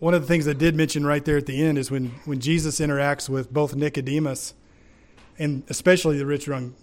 one 0.00 0.12
of 0.12 0.20
the 0.20 0.28
things 0.28 0.46
I 0.46 0.52
did 0.52 0.74
mention 0.74 1.06
right 1.06 1.24
there 1.24 1.38
at 1.38 1.46
the 1.46 1.64
end 1.64 1.78
is 1.78 1.90
when 1.90 2.10
when 2.24 2.40
Jesus 2.40 2.80
interacts 2.80 3.28
with 3.28 3.52
both 3.52 3.74
Nicodemus 3.74 4.54
and 5.38 5.62
especially 5.68 6.18
the 6.18 6.26
rich 6.26 6.46
young, 6.46 6.74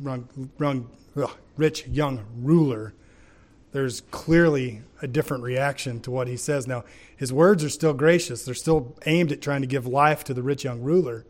rich 1.55 1.87
young 1.87 2.25
ruler, 2.35 2.93
there's 3.71 4.01
clearly 4.11 4.81
a 5.01 5.07
different 5.07 5.43
reaction 5.43 5.99
to 6.01 6.11
what 6.11 6.27
he 6.27 6.35
says. 6.35 6.67
Now, 6.67 6.83
his 7.15 7.31
words 7.31 7.63
are 7.63 7.69
still 7.69 7.93
gracious; 7.93 8.43
they're 8.43 8.55
still 8.55 8.95
aimed 9.05 9.31
at 9.31 9.41
trying 9.41 9.61
to 9.61 9.67
give 9.67 9.85
life 9.85 10.23
to 10.25 10.33
the 10.33 10.43
rich 10.43 10.63
young 10.63 10.81
ruler, 10.81 11.25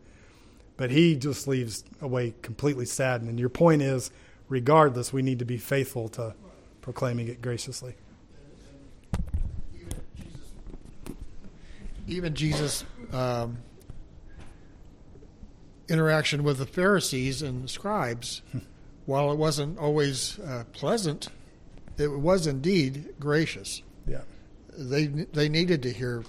but 0.82 0.90
he 0.90 1.16
just 1.16 1.48
leaves 1.48 1.84
away 2.02 2.34
completely 2.42 2.88
saddened. 2.88 3.30
And 3.30 3.40
your 3.40 3.50
point 3.50 3.84
is, 3.84 4.10
regardless, 4.50 5.14
we 5.14 5.22
need 5.22 5.38
to 5.38 5.46
be 5.46 5.60
faithful 5.60 6.10
to 6.10 6.34
proclaiming 6.82 7.28
it 7.28 7.40
graciously. 7.40 7.94
Even 12.08 12.34
Jesus' 12.34 12.84
um, 13.14 13.60
interaction 15.88 16.42
with 16.42 16.58
the 16.58 16.66
Pharisees 16.66 17.44
and 17.44 17.70
scribes, 17.70 18.42
while 19.06 19.32
it 19.32 19.38
wasn't 19.38 19.78
always 19.78 20.40
uh, 20.40 20.64
pleasant, 20.74 21.28
it 22.00 22.08
was 22.08 22.48
indeed 22.48 23.14
gracious. 23.20 23.84
Yeah, 24.08 24.22
They 24.76 25.06
they 25.06 25.48
needed 25.48 25.84
to 25.84 25.94
hear 25.94 26.24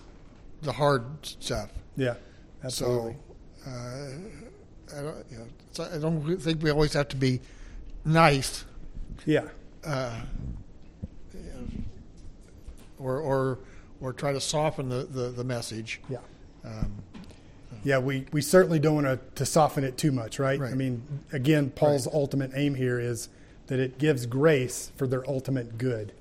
the 0.61 0.73
hard 0.73 1.05
stuff. 1.23 1.71
yeah, 1.97 2.17
absolutely. 2.63 3.15
So, 3.15 3.32
I, 3.67 5.03
don't, 5.03 5.25
you 5.31 5.39
know, 5.39 5.47
so 5.73 5.89
I 5.93 5.99
don't 5.99 6.37
think 6.39 6.63
we 6.63 6.71
always 6.71 6.93
have 6.93 7.09
to 7.09 7.17
be 7.17 7.41
nice 8.05 8.65
yeah, 9.25 9.45
uh, 9.85 10.21
or, 12.99 13.19
or, 13.19 13.59
or 14.01 14.13
try 14.13 14.33
to 14.33 14.41
soften 14.41 14.89
the, 14.89 15.05
the, 15.05 15.29
the 15.31 15.45
message. 15.45 16.01
yeah. 16.09 16.19
Um, 16.65 16.93
Yeah, 17.85 17.99
we, 17.99 18.27
we 18.33 18.43
certainly 18.43 18.79
don't 18.79 19.03
want 19.03 19.07
to, 19.07 19.19
to 19.37 19.47
soften 19.47 19.83
it 19.83 19.97
too 19.97 20.13
much, 20.13 20.39
right? 20.39 20.61
I 20.61 20.75
mean, 20.75 21.03
again, 21.33 21.71
Paul's 21.71 22.07
ultimate 22.07 22.53
aim 22.55 22.75
here 22.77 23.01
is 23.01 23.29
that 23.67 23.81
it 23.81 23.99
gives 23.99 24.27
grace 24.27 24.93
for 24.97 25.07
their 25.07 25.29
ultimate 25.29 25.79
good. 25.79 26.13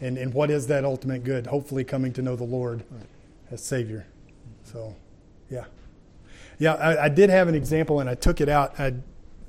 And, 0.00 0.18
and 0.18 0.34
what 0.34 0.50
is 0.50 0.66
that 0.66 0.84
ultimate 0.84 1.24
good? 1.24 1.46
Hopefully, 1.46 1.82
coming 1.84 2.12
to 2.14 2.22
know 2.22 2.36
the 2.36 2.44
Lord 2.44 2.84
as 3.50 3.64
Savior. 3.64 4.06
So, 4.64 4.94
yeah. 5.50 5.64
Yeah, 6.58 6.74
I, 6.74 7.04
I 7.04 7.08
did 7.08 7.30
have 7.30 7.48
an 7.48 7.54
example 7.54 8.00
and 8.00 8.08
I 8.08 8.14
took 8.14 8.40
it 8.40 8.48
out. 8.48 8.78
I 8.80 8.94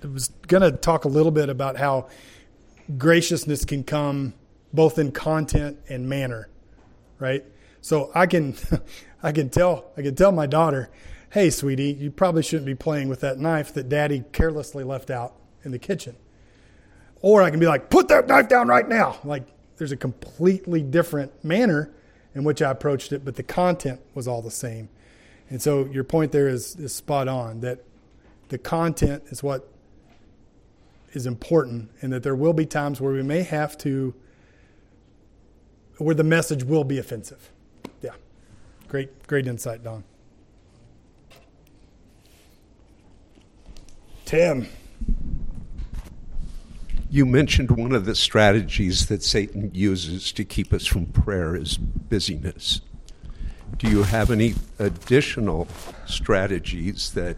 was 0.03 0.29
going 0.47 0.63
to 0.63 0.71
talk 0.71 1.05
a 1.05 1.07
little 1.07 1.31
bit 1.31 1.49
about 1.49 1.77
how 1.77 2.07
graciousness 2.97 3.65
can 3.65 3.83
come 3.83 4.33
both 4.73 4.99
in 4.99 5.11
content 5.11 5.77
and 5.89 6.07
manner 6.07 6.49
right? 7.19 7.43
So 7.81 8.11
I 8.13 8.25
can, 8.25 8.55
I 9.23 9.31
can 9.31 9.49
tell, 9.49 9.91
I 9.97 10.01
can 10.01 10.15
tell 10.15 10.31
my 10.31 10.45
daughter, 10.47 10.89
"Hey, 11.31 11.49
sweetie, 11.49 11.93
you 11.93 12.11
probably 12.11 12.43
shouldn't 12.43 12.65
be 12.65 12.75
playing 12.75 13.09
with 13.09 13.21
that 13.21 13.39
knife 13.39 13.73
that 13.73 13.89
Daddy 13.89 14.23
carelessly 14.31 14.83
left 14.83 15.09
out 15.09 15.33
in 15.63 15.71
the 15.71 15.79
kitchen." 15.79 16.15
Or 17.21 17.41
I 17.41 17.49
can 17.49 17.59
be 17.59 17.67
like, 17.67 17.89
"Put 17.89 18.07
that 18.09 18.27
knife 18.27 18.47
down 18.47 18.67
right 18.67 18.87
now!" 18.87 19.17
Like 19.23 19.43
there's 19.77 19.91
a 19.91 19.97
completely 19.97 20.81
different 20.81 21.43
manner 21.43 21.91
in 22.33 22.43
which 22.43 22.61
I 22.61 22.71
approached 22.71 23.11
it, 23.11 23.25
but 23.25 23.35
the 23.35 23.43
content 23.43 23.99
was 24.13 24.27
all 24.27 24.41
the 24.41 24.51
same. 24.51 24.89
And 25.49 25.61
so 25.61 25.85
your 25.85 26.03
point 26.03 26.31
there 26.31 26.47
is 26.47 26.75
is 26.75 26.93
spot 26.93 27.27
on 27.27 27.61
that 27.61 27.83
the 28.49 28.57
content 28.57 29.23
is 29.27 29.41
what 29.41 29.69
is 31.13 31.25
important, 31.25 31.89
and 32.01 32.11
that 32.13 32.23
there 32.23 32.35
will 32.35 32.53
be 32.53 32.65
times 32.65 32.99
where 33.01 33.13
we 33.13 33.23
may 33.23 33.43
have 33.43 33.77
to 33.79 34.13
where 35.97 36.15
the 36.15 36.23
message 36.23 36.63
will 36.63 36.83
be 36.83 36.99
offensive. 36.99 37.51
Yeah. 38.01 38.11
Great, 38.87 39.27
great 39.27 39.47
insight, 39.47 39.83
Don. 39.83 40.03
Tim. 44.25 44.67
You 47.09 47.25
mentioned 47.25 47.71
one 47.71 47.93
of 47.93 48.05
the 48.05 48.15
strategies 48.15 49.07
that 49.07 49.23
Satan 49.23 49.71
uses 49.73 50.33
to 50.33 50.43
keep 50.43 50.73
us 50.73 50.85
from 50.85 51.05
prayer 51.05 51.55
is 51.55 51.77
busyness. 51.77 52.81
Do 53.77 53.89
you 53.89 54.03
have 54.03 54.31
any 54.31 54.55
additional 54.79 55.67
strategies 56.05 57.11
that 57.11 57.37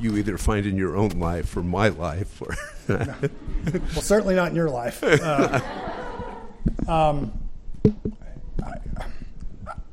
you 0.00 0.16
either 0.16 0.38
find 0.38 0.66
in 0.66 0.76
your 0.76 0.96
own 0.96 1.10
life 1.10 1.56
or 1.56 1.62
my 1.62 1.88
life? 1.88 2.40
Or 2.40 2.54
Well, 3.68 4.02
certainly 4.02 4.34
not 4.34 4.50
in 4.50 4.56
your 4.56 4.70
life. 4.70 5.02
Uh, 5.02 5.60
um, 6.88 7.32
I, 8.64 8.74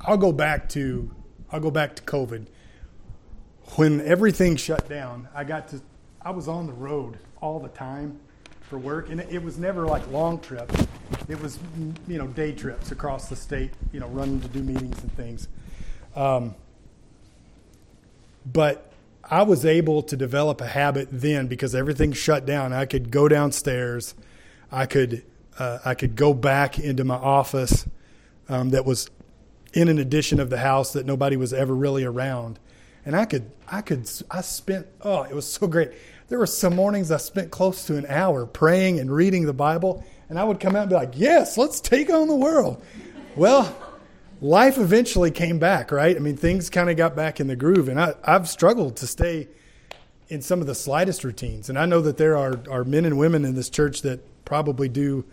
I'll 0.01 0.17
go 0.17 0.31
back 0.31 0.69
to 0.69 1.11
I'll 1.51 1.59
go 1.59 1.71
back 1.71 1.95
to 1.97 2.03
COVID. 2.03 2.45
When 3.75 4.01
everything 4.01 4.55
shut 4.55 4.87
down, 4.87 5.27
I 5.33 5.43
got 5.43 5.67
to 5.69 5.81
I 6.21 6.31
was 6.31 6.47
on 6.47 6.67
the 6.67 6.73
road 6.73 7.17
all 7.41 7.59
the 7.59 7.69
time 7.69 8.19
for 8.61 8.77
work, 8.77 9.09
and 9.09 9.19
it 9.19 9.43
was 9.43 9.57
never 9.57 9.85
like 9.85 10.09
long 10.11 10.39
trips. 10.39 10.87
It 11.27 11.41
was 11.41 11.57
you 12.07 12.17
know 12.17 12.27
day 12.27 12.51
trips 12.51 12.91
across 12.91 13.29
the 13.29 13.35
state, 13.35 13.71
you 13.91 13.99
know, 13.99 14.07
running 14.07 14.41
to 14.41 14.47
do 14.47 14.61
meetings 14.61 15.01
and 15.01 15.11
things. 15.15 15.47
Um, 16.15 16.55
but 18.45 18.91
I 19.23 19.41
was 19.41 19.65
able 19.65 20.03
to 20.03 20.15
develop 20.15 20.61
a 20.61 20.67
habit 20.67 21.07
then 21.11 21.47
because 21.47 21.73
everything 21.73 22.13
shut 22.13 22.45
down. 22.45 22.73
I 22.73 22.85
could 22.85 23.09
go 23.09 23.27
downstairs, 23.27 24.13
I 24.71 24.85
could 24.85 25.23
uh, 25.57 25.79
I 25.83 25.95
could 25.95 26.15
go 26.15 26.33
back 26.33 26.77
into 26.77 27.03
my 27.03 27.15
office 27.15 27.87
um, 28.49 28.69
that 28.69 28.85
was 28.85 29.09
in 29.73 29.87
an 29.87 29.97
addition 29.97 30.39
of 30.39 30.49
the 30.49 30.59
house 30.59 30.93
that 30.93 31.05
nobody 31.05 31.37
was 31.37 31.53
ever 31.53 31.73
really 31.73 32.03
around, 32.03 32.59
and 33.03 33.15
I 33.15 33.25
could 33.25 33.51
I 33.67 33.81
could 33.81 34.09
I 34.29 34.41
spent 34.41 34.85
oh 35.01 35.23
it 35.23 35.33
was 35.33 35.47
so 35.47 35.65
great. 35.65 35.91
There 36.27 36.37
were 36.37 36.47
some 36.47 36.75
mornings 36.75 37.11
I 37.11 37.17
spent 37.17 37.51
close 37.51 37.85
to 37.85 37.97
an 37.97 38.05
hour 38.07 38.45
praying 38.45 38.99
and 38.99 39.11
reading 39.11 39.45
the 39.45 39.53
Bible, 39.53 40.03
and 40.29 40.39
I 40.39 40.43
would 40.43 40.59
come 40.59 40.75
out 40.75 40.83
and 40.83 40.89
be 40.89 40.95
like, 40.95 41.13
"Yes, 41.15 41.57
let's 41.57 41.79
take 41.79 42.09
on 42.09 42.27
the 42.27 42.35
world." 42.35 42.81
Well, 43.35 43.75
life 44.41 44.77
eventually 44.77 45.31
came 45.31 45.59
back, 45.59 45.91
right? 45.91 46.15
I 46.15 46.19
mean, 46.19 46.37
things 46.37 46.69
kind 46.69 46.89
of 46.89 46.97
got 46.97 47.15
back 47.15 47.39
in 47.39 47.47
the 47.47 47.55
groove, 47.55 47.89
and 47.89 47.99
I, 47.99 48.13
I've 48.23 48.47
struggled 48.47 48.97
to 48.97 49.07
stay 49.07 49.47
in 50.29 50.41
some 50.41 50.61
of 50.61 50.67
the 50.67 50.75
slightest 50.75 51.23
routines. 51.23 51.69
And 51.69 51.77
I 51.77 51.85
know 51.85 52.01
that 52.01 52.17
there 52.17 52.35
are, 52.37 52.59
are 52.69 52.83
men 52.83 53.05
and 53.05 53.17
women 53.17 53.45
in 53.45 53.55
this 53.55 53.69
church 53.69 54.01
that 54.01 54.19
probably 54.45 54.89
do 54.89 55.25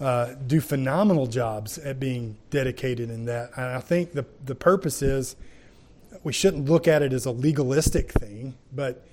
uh, 0.00 0.34
do 0.46 0.60
phenomenal 0.60 1.26
jobs 1.26 1.78
at 1.78 2.00
being 2.00 2.36
dedicated 2.50 3.10
in 3.10 3.26
that. 3.26 3.50
And 3.56 3.66
I 3.66 3.80
think 3.80 4.12
the 4.12 4.26
the 4.44 4.54
purpose 4.54 5.02
is 5.02 5.36
we 6.22 6.32
shouldn't 6.32 6.68
look 6.68 6.88
at 6.88 7.02
it 7.02 7.12
as 7.12 7.26
a 7.26 7.30
legalistic 7.30 8.12
thing, 8.12 8.54
but 8.72 9.06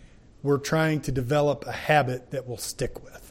we're 0.43 0.58
trying 0.58 1.01
to 1.01 1.12
develop 1.12 1.65
a 1.67 1.72
habit 1.72 2.31
that 2.31 2.48
we'll 2.48 2.58
stick 2.58 3.03
with. 3.03 3.30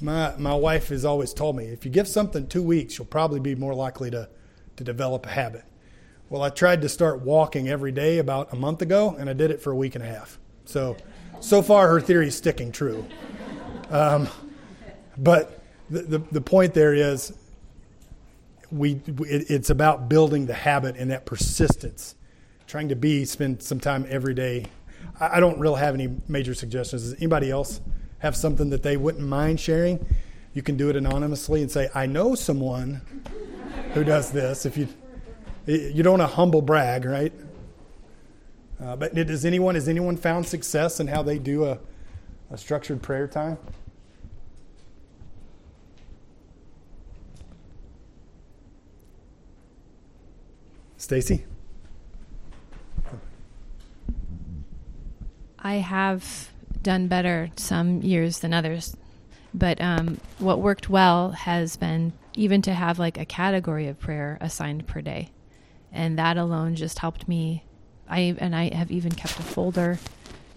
My 0.00 0.34
my 0.36 0.54
wife 0.54 0.88
has 0.88 1.04
always 1.04 1.32
told 1.32 1.56
me 1.56 1.66
if 1.66 1.84
you 1.84 1.90
give 1.90 2.08
something 2.08 2.46
two 2.46 2.62
weeks, 2.62 2.98
you'll 2.98 3.06
probably 3.06 3.40
be 3.40 3.54
more 3.54 3.74
likely 3.74 4.10
to 4.10 4.28
to 4.76 4.84
develop 4.84 5.26
a 5.26 5.30
habit. 5.30 5.64
Well, 6.30 6.42
I 6.42 6.48
tried 6.48 6.80
to 6.82 6.88
start 6.88 7.20
walking 7.20 7.68
every 7.68 7.92
day 7.92 8.18
about 8.18 8.52
a 8.52 8.56
month 8.56 8.82
ago, 8.82 9.14
and 9.18 9.28
I 9.30 9.34
did 9.34 9.50
it 9.50 9.60
for 9.60 9.70
a 9.70 9.76
week 9.76 9.94
and 9.94 10.02
a 10.02 10.06
half. 10.06 10.38
So, 10.64 10.96
so 11.38 11.62
far, 11.62 11.88
her 11.88 12.00
theory 12.00 12.28
is 12.28 12.36
sticking 12.36 12.72
true. 12.72 13.06
Um, 13.90 14.28
but 15.18 15.62
the, 15.90 16.02
the, 16.02 16.18
the 16.18 16.40
point 16.40 16.74
there 16.74 16.94
is, 16.94 17.34
we 18.72 19.00
it, 19.20 19.50
it's 19.50 19.70
about 19.70 20.08
building 20.08 20.46
the 20.46 20.54
habit 20.54 20.96
and 20.96 21.10
that 21.10 21.26
persistence, 21.26 22.16
trying 22.66 22.88
to 22.88 22.96
be 22.96 23.24
spend 23.24 23.62
some 23.62 23.78
time 23.78 24.06
every 24.08 24.34
day. 24.34 24.66
I, 25.20 25.36
I 25.36 25.40
don't 25.40 25.60
really 25.60 25.78
have 25.78 25.94
any 25.94 26.08
major 26.26 26.54
suggestions. 26.54 27.02
Does 27.02 27.14
anybody 27.14 27.50
else 27.50 27.80
have 28.24 28.34
something 28.34 28.70
that 28.70 28.82
they 28.82 28.96
wouldn't 28.96 29.26
mind 29.26 29.60
sharing? 29.60 30.04
You 30.54 30.62
can 30.62 30.76
do 30.76 30.88
it 30.88 30.96
anonymously 30.96 31.60
and 31.60 31.70
say, 31.70 31.90
"I 31.94 32.06
know 32.06 32.34
someone 32.34 33.02
who 33.92 34.02
does 34.02 34.30
this." 34.30 34.64
If 34.64 34.76
you 34.78 34.88
you 35.66 36.02
don't 36.02 36.18
want 36.18 36.30
to 36.30 36.34
humble 36.34 36.62
brag, 36.62 37.04
right? 37.04 37.32
Uh, 38.82 38.96
but 38.96 39.14
does 39.14 39.44
anyone 39.44 39.74
has 39.74 39.88
anyone 39.88 40.16
found 40.16 40.46
success 40.46 41.00
in 41.00 41.06
how 41.06 41.22
they 41.22 41.38
do 41.38 41.64
a, 41.64 41.78
a 42.50 42.56
structured 42.56 43.02
prayer 43.02 43.28
time? 43.28 43.58
Stacy? 50.96 51.44
I 55.58 55.74
have 55.76 56.53
done 56.84 57.08
better 57.08 57.50
some 57.56 58.00
years 58.02 58.38
than 58.38 58.54
others, 58.54 58.96
but 59.52 59.80
um, 59.80 60.20
what 60.38 60.60
worked 60.60 60.88
well 60.88 61.32
has 61.32 61.76
been 61.76 62.12
even 62.34 62.62
to 62.62 62.72
have 62.72 62.98
like 63.00 63.18
a 63.18 63.24
category 63.24 63.88
of 63.88 63.98
prayer 63.98 64.38
assigned 64.40 64.86
per 64.86 65.00
day, 65.00 65.30
and 65.92 66.16
that 66.18 66.36
alone 66.36 66.76
just 66.76 67.00
helped 67.00 67.26
me. 67.26 67.64
I 68.08 68.36
and 68.38 68.54
I 68.54 68.72
have 68.74 68.92
even 68.92 69.10
kept 69.10 69.38
a 69.40 69.42
folder 69.42 69.98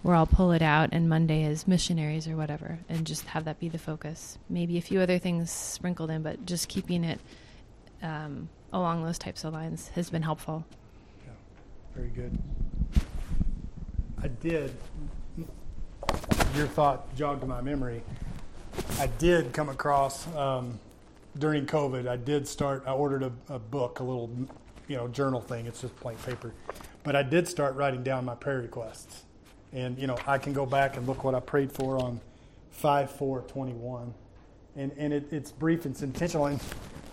where 0.02 0.14
I'll 0.14 0.26
pull 0.26 0.52
it 0.52 0.62
out, 0.62 0.90
and 0.92 1.08
Monday 1.08 1.42
is 1.44 1.66
missionaries 1.66 2.28
or 2.28 2.36
whatever, 2.36 2.78
and 2.88 3.04
just 3.06 3.24
have 3.26 3.44
that 3.46 3.58
be 3.58 3.68
the 3.68 3.78
focus. 3.78 4.38
Maybe 4.48 4.78
a 4.78 4.82
few 4.82 5.00
other 5.00 5.18
things 5.18 5.50
sprinkled 5.50 6.10
in, 6.10 6.22
but 6.22 6.46
just 6.46 6.68
keeping 6.68 7.02
it 7.02 7.20
um, 8.02 8.48
along 8.72 9.04
those 9.04 9.18
types 9.18 9.44
of 9.44 9.52
lines 9.52 9.88
has 9.88 10.10
been 10.10 10.22
helpful. 10.22 10.64
Yeah, 11.26 11.32
very 11.96 12.10
good. 12.10 12.38
I 14.22 14.28
did. 14.28 14.76
Your 16.56 16.66
thought 16.66 17.14
jogged 17.14 17.46
my 17.46 17.60
memory. 17.60 18.02
I 18.98 19.06
did 19.06 19.52
come 19.52 19.68
across 19.68 20.26
um, 20.34 20.80
during 21.38 21.66
COVID. 21.66 22.08
I 22.08 22.16
did 22.16 22.48
start. 22.48 22.82
I 22.84 22.92
ordered 22.92 23.22
a, 23.22 23.32
a 23.48 23.58
book, 23.60 24.00
a 24.00 24.02
little, 24.02 24.28
you 24.88 24.96
know, 24.96 25.06
journal 25.06 25.40
thing. 25.40 25.66
It's 25.66 25.82
just 25.82 25.94
plain 26.00 26.16
paper, 26.26 26.52
but 27.04 27.14
I 27.14 27.22
did 27.22 27.46
start 27.46 27.76
writing 27.76 28.02
down 28.02 28.24
my 28.24 28.34
prayer 28.34 28.58
requests, 28.58 29.22
and 29.72 29.96
you 29.98 30.08
know, 30.08 30.16
I 30.26 30.38
can 30.38 30.52
go 30.52 30.66
back 30.66 30.96
and 30.96 31.06
look 31.06 31.22
what 31.22 31.36
I 31.36 31.40
prayed 31.40 31.70
for 31.70 31.96
on 31.96 32.20
five 32.72 33.10
four 33.10 33.42
twenty 33.42 33.74
one, 33.74 34.12
and 34.74 34.90
and 34.98 35.12
it, 35.12 35.32
it's 35.32 35.52
brief 35.52 35.84
and 35.84 35.94
it's 35.94 36.02
intentional. 36.02 36.46
And 36.46 36.60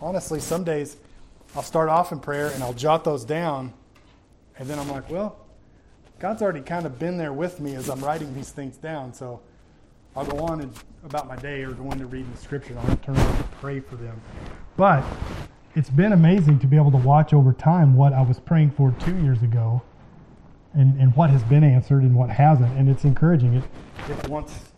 honestly, 0.01 0.39
some 0.39 0.63
days 0.63 0.97
I'll 1.55 1.61
start 1.61 1.89
off 1.89 2.11
in 2.11 2.19
prayer 2.19 2.47
and 2.47 2.63
I'll 2.63 2.73
jot 2.73 3.03
those 3.03 3.23
down, 3.23 3.73
and 4.57 4.67
then 4.67 4.79
I'm 4.79 4.89
like, 4.89 5.07
well, 5.11 5.44
God's 6.25 6.41
already 6.41 6.61
kind 6.61 6.87
of 6.87 6.97
been 6.97 7.19
there 7.19 7.33
with 7.33 7.59
me 7.59 7.75
as 7.75 7.87
I'm 7.87 8.03
writing 8.03 8.33
these 8.33 8.49
things 8.49 8.77
down. 8.77 9.13
So 9.13 9.41
I'll 10.15 10.25
go 10.25 10.39
on 10.39 10.59
and, 10.59 10.73
about 11.03 11.27
my 11.27 11.35
day 11.35 11.61
or 11.61 11.69
go 11.73 11.91
into 11.91 12.07
reading 12.07 12.31
the 12.31 12.41
scripture. 12.41 12.75
I'll 12.79 12.97
turn 12.97 13.15
around 13.15 13.35
and 13.35 13.51
pray 13.61 13.79
for 13.79 13.95
them. 13.95 14.19
But 14.75 15.03
it's 15.75 15.91
been 15.91 16.13
amazing 16.13 16.57
to 16.61 16.65
be 16.65 16.77
able 16.77 16.89
to 16.89 16.97
watch 16.97 17.31
over 17.31 17.53
time 17.53 17.93
what 17.93 18.11
I 18.11 18.23
was 18.23 18.39
praying 18.39 18.71
for 18.71 18.91
two 19.01 19.15
years 19.17 19.43
ago 19.43 19.83
and, 20.73 20.99
and 20.99 21.15
what 21.15 21.29
has 21.29 21.43
been 21.43 21.63
answered 21.63 22.01
and 22.01 22.15
what 22.15 22.31
hasn't. 22.31 22.75
And 22.75 22.89
it's 22.89 23.03
encouraging. 23.03 23.53
It, 23.53 23.63
it, 24.09 24.27
wants, 24.27 24.71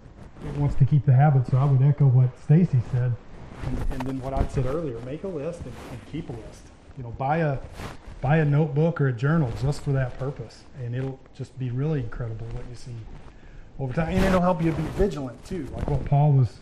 it 0.45 0.53
wants 0.57 0.75
to 0.75 0.85
keep 0.85 1.05
the 1.05 1.13
habit. 1.13 1.47
So 1.47 1.55
I 1.55 1.63
would 1.63 1.81
echo 1.81 2.07
what 2.07 2.37
Stacy 2.43 2.81
said. 2.91 3.15
And, 3.63 3.77
and, 3.91 4.01
then 4.01 4.19
what 4.19 4.33
I 4.33 4.45
said 4.49 4.65
earlier 4.65 4.99
make 5.05 5.23
a 5.23 5.29
list 5.29 5.61
and, 5.61 5.73
and 5.91 6.11
keep 6.11 6.27
a 6.27 6.33
list. 6.33 6.63
You 6.97 7.03
know, 7.03 7.11
buy 7.11 7.37
a 7.37 7.57
buy 8.21 8.37
a 8.37 8.45
notebook 8.45 8.99
or 8.99 9.07
a 9.07 9.13
journal 9.13 9.51
just 9.61 9.81
for 9.81 9.91
that 9.91 10.17
purpose, 10.17 10.63
and 10.83 10.95
it'll 10.95 11.19
just 11.35 11.57
be 11.59 11.69
really 11.69 11.99
incredible 11.99 12.47
what 12.47 12.65
you 12.69 12.75
see 12.75 12.95
over 13.79 13.93
time, 13.93 14.09
and 14.09 14.25
it'll 14.25 14.41
help 14.41 14.63
you 14.63 14.71
be 14.71 14.83
vigilant 14.95 15.43
too, 15.45 15.67
like 15.75 15.87
what 15.87 16.03
Paul 16.05 16.31
was 16.33 16.59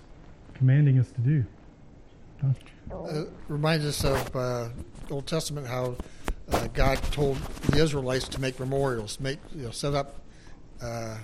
commanding 0.53 0.99
us 0.99 1.09
to 1.11 1.21
do. 1.21 1.45
Uh, 2.91 3.23
reminds 3.47 3.85
us 3.85 4.03
of 4.03 4.35
uh, 4.35 4.69
Old 5.09 5.25
Testament 5.25 5.65
how 5.65 5.95
uh, 6.51 6.67
God 6.73 6.97
told 7.11 7.37
the 7.69 7.81
Israelites 7.81 8.27
to 8.29 8.41
make 8.41 8.59
memorials, 8.59 9.19
make 9.19 9.39
you 9.55 9.63
know, 9.63 9.71
set 9.71 9.93
up 9.93 10.19
uh, 10.81 11.17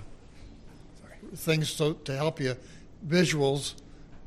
things 1.35 1.69
so 1.69 1.93
to 1.93 2.15
help 2.15 2.39
you, 2.39 2.55
visuals 3.05 3.75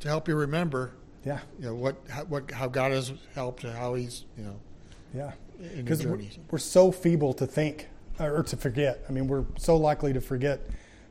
to 0.00 0.08
help 0.08 0.28
you 0.28 0.36
remember. 0.36 0.92
Yeah. 1.24 1.40
You 1.58 1.66
know 1.66 1.74
what 1.74 1.96
how, 2.08 2.24
what 2.24 2.50
how 2.50 2.68
God 2.68 2.92
has 2.92 3.12
helped 3.34 3.64
and 3.64 3.74
how 3.74 3.94
He's 3.94 4.24
you 4.36 4.44
know. 4.44 4.60
Yeah. 5.14 5.32
Because 5.76 6.06
we're, 6.06 6.20
we're 6.50 6.58
so 6.58 6.92
feeble 6.92 7.32
to 7.34 7.46
think 7.46 7.88
or 8.18 8.42
to 8.42 8.56
forget. 8.56 9.04
I 9.08 9.12
mean, 9.12 9.26
we're 9.28 9.44
so 9.58 9.76
likely 9.76 10.12
to 10.12 10.20
forget 10.20 10.60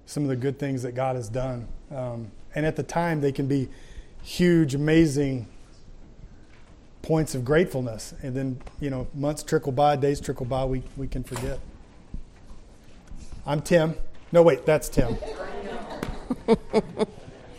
some 0.06 0.24
of 0.24 0.30
the 0.30 0.36
good 0.36 0.60
things 0.60 0.84
that 0.84 0.94
God 0.94 1.16
has 1.16 1.30
done. 1.30 1.68
Um, 1.92 2.32
and 2.56 2.66
at 2.66 2.76
the 2.76 2.84
time, 2.84 3.22
they 3.22 3.32
can 3.32 3.48
be 3.48 3.70
huge, 4.22 4.76
amazing 4.76 5.48
points 7.02 7.36
of 7.36 7.44
gratefulness. 7.44 8.14
And 8.22 8.36
then, 8.36 8.62
you 8.80 8.90
know, 8.90 9.08
months 9.14 9.44
trickle 9.44 9.72
by, 9.72 9.96
days 9.96 10.20
trickle 10.20 10.46
by, 10.46 10.66
we, 10.66 10.84
we 10.98 11.08
can 11.08 11.24
forget. 11.24 11.60
I'm 13.46 13.62
Tim. 13.62 13.96
No, 14.32 14.42
wait, 14.42 14.66
that's 14.66 14.90
Tim. 14.90 15.18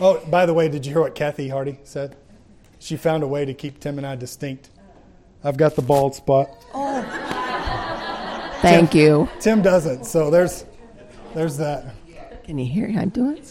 oh, 0.00 0.24
by 0.26 0.46
the 0.46 0.54
way, 0.54 0.68
did 0.68 0.86
you 0.86 0.92
hear 0.92 1.02
what 1.02 1.14
Kathy 1.14 1.48
Hardy 1.48 1.78
said? 1.84 2.16
She 2.78 2.96
found 2.96 3.22
a 3.22 3.28
way 3.28 3.44
to 3.44 3.54
keep 3.54 3.80
Tim 3.80 3.98
and 3.98 4.06
I 4.06 4.16
distinct. 4.16 4.70
I've 5.44 5.58
got 5.58 5.76
the 5.76 5.82
bald 5.82 6.14
spot. 6.14 6.48
Oh. 6.72 7.02
Thank 8.62 8.92
Tim, 8.92 9.00
you. 9.00 9.28
Tim 9.40 9.60
doesn't, 9.60 10.04
so 10.04 10.30
there's 10.30 10.64
there's 11.34 11.58
that. 11.58 11.94
Can 12.44 12.58
you 12.58 12.64
hear 12.64 12.88
I'm 12.98 13.10
doing? 13.10 13.42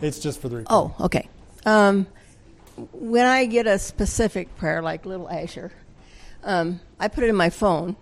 It's 0.00 0.18
just 0.18 0.40
for 0.40 0.48
the 0.48 0.56
report. 0.56 0.94
Oh, 0.98 1.04
okay. 1.04 1.28
Um, 1.64 2.08
when 2.92 3.24
I 3.24 3.46
get 3.46 3.68
a 3.68 3.78
specific 3.78 4.56
prayer 4.56 4.82
like 4.82 5.06
Little 5.06 5.28
Asher, 5.28 5.72
um, 6.42 6.80
I 6.98 7.06
put 7.06 7.22
it 7.22 7.28
in 7.28 7.36
my 7.36 7.50
phone 7.50 7.96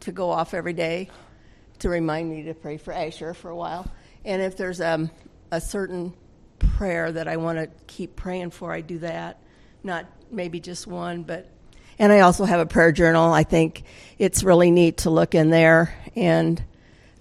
to 0.00 0.12
go 0.12 0.30
off 0.30 0.54
every 0.54 0.72
day 0.72 1.10
to 1.80 1.88
remind 1.88 2.30
me 2.30 2.44
to 2.44 2.54
pray 2.54 2.76
for 2.76 2.92
Asher 2.92 3.34
for 3.34 3.50
a 3.50 3.56
while. 3.56 3.90
And 4.24 4.40
if 4.40 4.56
there's 4.56 4.80
um, 4.80 5.10
a 5.50 5.60
certain 5.60 6.14
prayer 6.60 7.10
that 7.10 7.26
I 7.26 7.38
want 7.38 7.58
to 7.58 7.68
keep 7.88 8.14
praying 8.14 8.50
for, 8.50 8.72
I 8.72 8.82
do 8.82 8.98
that. 8.98 9.38
Not 9.82 10.06
maybe 10.30 10.60
just 10.60 10.86
one, 10.86 11.24
but 11.24 11.48
and 12.02 12.12
I 12.12 12.18
also 12.18 12.44
have 12.44 12.58
a 12.58 12.66
prayer 12.66 12.90
journal. 12.90 13.32
I 13.32 13.44
think 13.44 13.84
it's 14.18 14.42
really 14.42 14.72
neat 14.72 14.98
to 14.98 15.10
look 15.10 15.36
in 15.36 15.50
there 15.50 15.94
and 16.16 16.60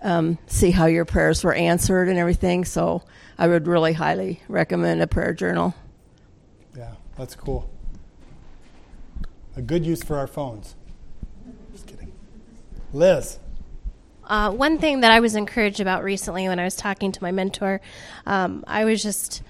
um, 0.02 0.40
see 0.48 0.72
how 0.72 0.88
your 0.88 1.06
prayers 1.06 1.44
were 1.44 1.54
answered 1.54 2.10
and 2.10 2.18
everything. 2.18 2.66
So 2.66 3.04
I 3.38 3.48
would 3.48 3.68
really 3.68 3.94
highly 3.94 4.42
recommend 4.48 5.04
a 5.04 5.06
prayer 5.06 5.34
journal. 5.34 5.76
Yeah, 6.76 6.96
that's 7.16 7.36
cool. 7.36 7.70
A 9.56 9.62
good 9.62 9.86
use 9.86 10.02
for 10.02 10.18
our 10.18 10.26
phones. 10.26 10.76
Just 11.72 11.86
kidding. 11.86 12.12
Liz. 12.92 13.38
Uh, 14.24 14.50
one 14.50 14.80
thing 14.80 15.02
that 15.02 15.12
I 15.12 15.20
was 15.20 15.36
encouraged 15.36 15.80
about 15.80 16.04
recently 16.04 16.48
when 16.48 16.58
I 16.58 16.64
was 16.64 16.76
talking 16.76 17.12
to 17.12 17.22
my 17.22 17.32
mentor, 17.32 17.82
um, 18.26 18.64
I 18.66 18.86
was 18.86 19.04
just 19.04 19.44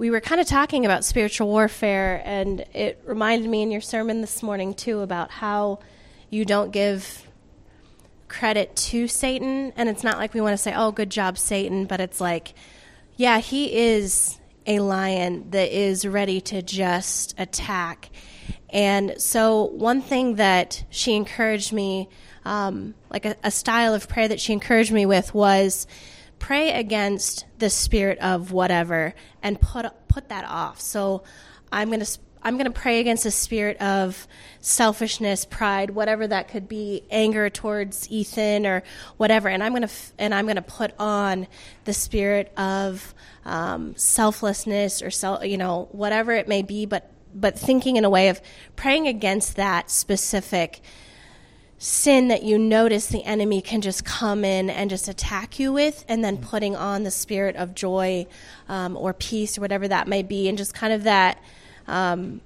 we 0.00 0.10
were 0.10 0.20
kind 0.22 0.40
of 0.40 0.46
talking 0.46 0.86
about 0.86 1.04
spiritual 1.04 1.46
warfare, 1.46 2.22
and 2.24 2.64
it 2.72 3.02
reminded 3.04 3.50
me 3.50 3.60
in 3.60 3.70
your 3.70 3.82
sermon 3.82 4.22
this 4.22 4.42
morning, 4.42 4.72
too, 4.72 5.00
about 5.00 5.30
how 5.30 5.78
you 6.30 6.46
don't 6.46 6.70
give 6.70 7.28
credit 8.26 8.74
to 8.74 9.06
Satan. 9.06 9.74
And 9.76 9.90
it's 9.90 10.02
not 10.02 10.16
like 10.16 10.32
we 10.32 10.40
want 10.40 10.54
to 10.54 10.56
say, 10.56 10.72
oh, 10.74 10.90
good 10.90 11.10
job, 11.10 11.36
Satan, 11.36 11.84
but 11.84 12.00
it's 12.00 12.18
like, 12.18 12.54
yeah, 13.16 13.40
he 13.40 13.76
is 13.76 14.40
a 14.66 14.78
lion 14.78 15.50
that 15.50 15.70
is 15.70 16.06
ready 16.06 16.40
to 16.40 16.62
just 16.62 17.34
attack. 17.36 18.08
And 18.70 19.20
so, 19.20 19.64
one 19.64 20.00
thing 20.00 20.36
that 20.36 20.82
she 20.88 21.14
encouraged 21.14 21.74
me, 21.74 22.08
um, 22.46 22.94
like 23.10 23.26
a, 23.26 23.36
a 23.44 23.50
style 23.50 23.92
of 23.92 24.08
prayer 24.08 24.28
that 24.28 24.40
she 24.40 24.54
encouraged 24.54 24.92
me 24.92 25.04
with, 25.04 25.34
was 25.34 25.86
pray 26.40 26.72
against 26.72 27.44
the 27.60 27.70
spirit 27.70 28.18
of 28.18 28.50
whatever 28.50 29.14
and 29.42 29.60
put 29.60 29.86
put 30.08 30.28
that 30.30 30.44
off. 30.44 30.80
So 30.80 31.22
I'm 31.70 31.88
going 31.88 32.00
to 32.00 32.18
I'm 32.42 32.54
going 32.54 32.72
to 32.72 32.80
pray 32.80 33.00
against 33.00 33.24
the 33.24 33.30
spirit 33.30 33.76
of 33.82 34.26
selfishness, 34.60 35.44
pride, 35.44 35.90
whatever 35.90 36.26
that 36.26 36.48
could 36.48 36.68
be, 36.68 37.04
anger 37.10 37.50
towards 37.50 38.10
Ethan 38.10 38.66
or 38.66 38.82
whatever, 39.18 39.48
and 39.48 39.62
I'm 39.62 39.72
going 39.72 39.82
to 39.82 39.88
f- 39.88 40.12
and 40.18 40.34
I'm 40.34 40.46
going 40.46 40.56
to 40.56 40.62
put 40.62 40.92
on 40.98 41.46
the 41.84 41.92
spirit 41.92 42.50
of 42.56 43.14
um, 43.44 43.94
selflessness 43.96 45.02
or 45.02 45.10
self, 45.10 45.44
you 45.44 45.58
know, 45.58 45.88
whatever 45.92 46.32
it 46.32 46.48
may 46.48 46.62
be, 46.62 46.86
but 46.86 47.12
but 47.32 47.56
thinking 47.58 47.96
in 47.96 48.04
a 48.04 48.10
way 48.10 48.28
of 48.28 48.40
praying 48.74 49.06
against 49.06 49.56
that 49.56 49.90
specific 49.90 50.80
sin 51.82 52.28
that 52.28 52.42
you 52.42 52.58
notice 52.58 53.06
the 53.06 53.24
enemy 53.24 53.62
can 53.62 53.80
just 53.80 54.04
come 54.04 54.44
in 54.44 54.68
and 54.68 54.90
just 54.90 55.08
attack 55.08 55.58
you 55.58 55.72
with, 55.72 56.04
and 56.08 56.22
then 56.22 56.36
putting 56.36 56.76
on 56.76 57.04
the 57.04 57.10
spirit 57.10 57.56
of 57.56 57.74
joy 57.74 58.26
um, 58.68 58.98
or 58.98 59.14
peace 59.14 59.56
or 59.56 59.62
whatever 59.62 59.88
that 59.88 60.06
may 60.06 60.22
be, 60.22 60.46
and 60.46 60.58
just 60.58 60.74
kind 60.74 60.92
of 60.92 61.04
that 61.04 61.42
um, 61.88 62.42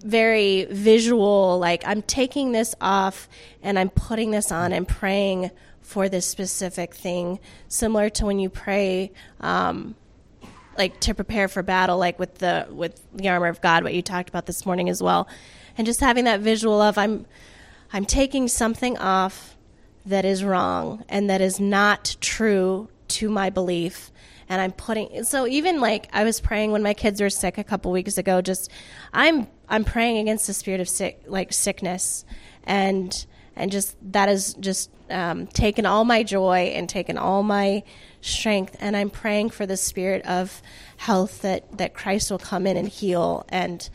very 0.00 0.64
visual, 0.64 1.60
like 1.60 1.86
I'm 1.86 2.02
taking 2.02 2.50
this 2.50 2.74
off 2.80 3.28
and 3.62 3.78
I'm 3.78 3.88
putting 3.88 4.32
this 4.32 4.50
on 4.50 4.72
and 4.72 4.86
praying 4.86 5.52
for 5.80 6.08
this 6.08 6.26
specific 6.26 6.92
thing, 6.92 7.38
similar 7.68 8.10
to 8.10 8.26
when 8.26 8.40
you 8.40 8.50
pray. 8.50 9.12
Um, 9.40 9.94
like 10.76 11.00
to 11.00 11.14
prepare 11.14 11.48
for 11.48 11.62
battle 11.62 11.96
like 11.96 12.18
with 12.18 12.34
the 12.34 12.66
with 12.70 13.00
the 13.14 13.30
armor 13.30 13.46
of 13.46 13.62
god 13.62 13.82
what 13.82 13.94
you 13.94 14.02
talked 14.02 14.28
about 14.28 14.44
this 14.44 14.66
morning 14.66 14.90
as 14.90 15.02
well 15.02 15.26
and 15.78 15.86
just 15.86 16.00
having 16.00 16.24
that 16.26 16.40
visual 16.40 16.82
of 16.82 16.98
i'm 16.98 17.24
i'm 17.92 18.04
taking 18.04 18.48
something 18.48 18.96
off 18.98 19.56
that 20.04 20.24
is 20.24 20.44
wrong 20.44 21.04
and 21.08 21.28
that 21.28 21.40
is 21.40 21.58
not 21.58 22.16
true 22.20 22.88
to 23.08 23.28
my 23.28 23.50
belief 23.50 24.10
and 24.48 24.60
i'm 24.60 24.72
putting 24.72 25.24
so 25.24 25.46
even 25.46 25.80
like 25.80 26.08
i 26.12 26.24
was 26.24 26.40
praying 26.40 26.72
when 26.72 26.82
my 26.82 26.94
kids 26.94 27.20
were 27.20 27.30
sick 27.30 27.58
a 27.58 27.64
couple 27.64 27.90
weeks 27.90 28.18
ago 28.18 28.40
just 28.40 28.70
i'm 29.12 29.46
i'm 29.68 29.84
praying 29.84 30.18
against 30.18 30.46
the 30.46 30.54
spirit 30.54 30.80
of 30.80 30.88
sick 30.88 31.22
like 31.26 31.52
sickness 31.52 32.24
and 32.64 33.26
and 33.56 33.72
just 33.72 33.96
that 34.12 34.28
has 34.28 34.54
just 34.54 34.90
um, 35.08 35.46
taken 35.46 35.86
all 35.86 36.04
my 36.04 36.24
joy 36.24 36.72
and 36.74 36.88
taken 36.88 37.16
all 37.16 37.42
my 37.42 37.82
strength 38.20 38.76
and 38.80 38.96
i'm 38.96 39.10
praying 39.10 39.50
for 39.50 39.66
the 39.66 39.76
spirit 39.76 40.24
of 40.26 40.60
health 40.96 41.42
that 41.42 41.78
that 41.78 41.94
christ 41.94 42.30
will 42.30 42.38
come 42.38 42.66
in 42.66 42.76
and 42.76 42.88
heal 42.88 43.44
and 43.48 43.88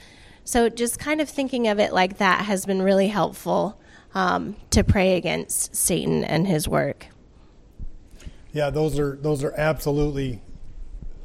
so 0.44 0.70
just 0.70 1.00
kind 1.00 1.22
of 1.22 1.30
thinking 1.30 1.68
of 1.68 1.80
it 1.80 1.94
like 1.94 2.18
that 2.18 2.46
has 2.46 2.66
been 2.66 2.82
really 2.82 3.08
helpful 3.10 3.78
um, 4.14 4.56
to 4.70 4.84
pray 4.84 5.16
against 5.18 5.76
satan 5.76 6.24
and 6.24 6.48
his 6.48 6.68
work 6.68 7.08
Yeah, 8.54 8.70
those 8.70 9.00
are 9.00 9.16
those 9.16 9.44
are 9.44 9.54
absolutely 9.56 10.42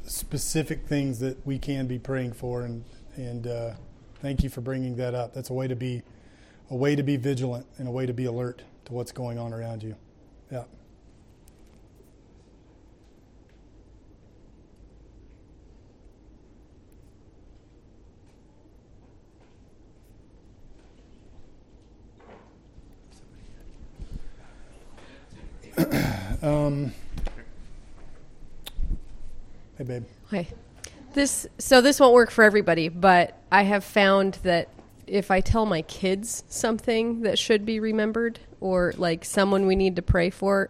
specific 0.05 0.85
things 0.85 1.19
that 1.19 1.45
we 1.45 1.59
can 1.59 1.87
be 1.87 1.99
praying 1.99 2.33
for, 2.33 2.61
and 2.61 2.85
and 3.15 3.47
uh, 3.47 3.73
thank 4.21 4.43
you 4.43 4.49
for 4.49 4.61
bringing 4.61 4.95
that 4.95 5.13
up. 5.13 5.33
That's 5.33 5.49
a 5.49 5.53
way 5.53 5.67
to 5.67 5.75
be 5.75 6.03
a 6.69 6.75
way 6.75 6.95
to 6.95 7.03
be 7.03 7.17
vigilant 7.17 7.65
and 7.77 7.87
a 7.87 7.91
way 7.91 8.05
to 8.05 8.13
be 8.13 8.25
alert 8.25 8.63
to 8.85 8.93
what's 8.93 9.11
going 9.11 9.37
on 9.37 9.53
around 9.53 9.83
you. 9.83 9.95
Yeah. 10.51 10.63
Um, 26.41 26.91
hey, 29.77 29.83
babe. 29.83 30.03
Hi. 30.31 30.47
This 31.13 31.47
so 31.57 31.81
this 31.81 31.99
won't 31.99 32.13
work 32.13 32.31
for 32.31 32.43
everybody, 32.43 32.89
but 32.89 33.37
I 33.51 33.63
have 33.63 33.83
found 33.83 34.35
that 34.43 34.69
if 35.05 35.31
I 35.31 35.41
tell 35.41 35.65
my 35.65 35.81
kids 35.83 36.43
something 36.47 37.21
that 37.21 37.39
should 37.39 37.65
be 37.65 37.79
remembered 37.79 38.39
or 38.59 38.93
like 38.97 39.23
someone 39.23 39.65
we 39.65 39.75
need 39.75 39.95
to 39.95 40.01
pray 40.01 40.29
for, 40.29 40.69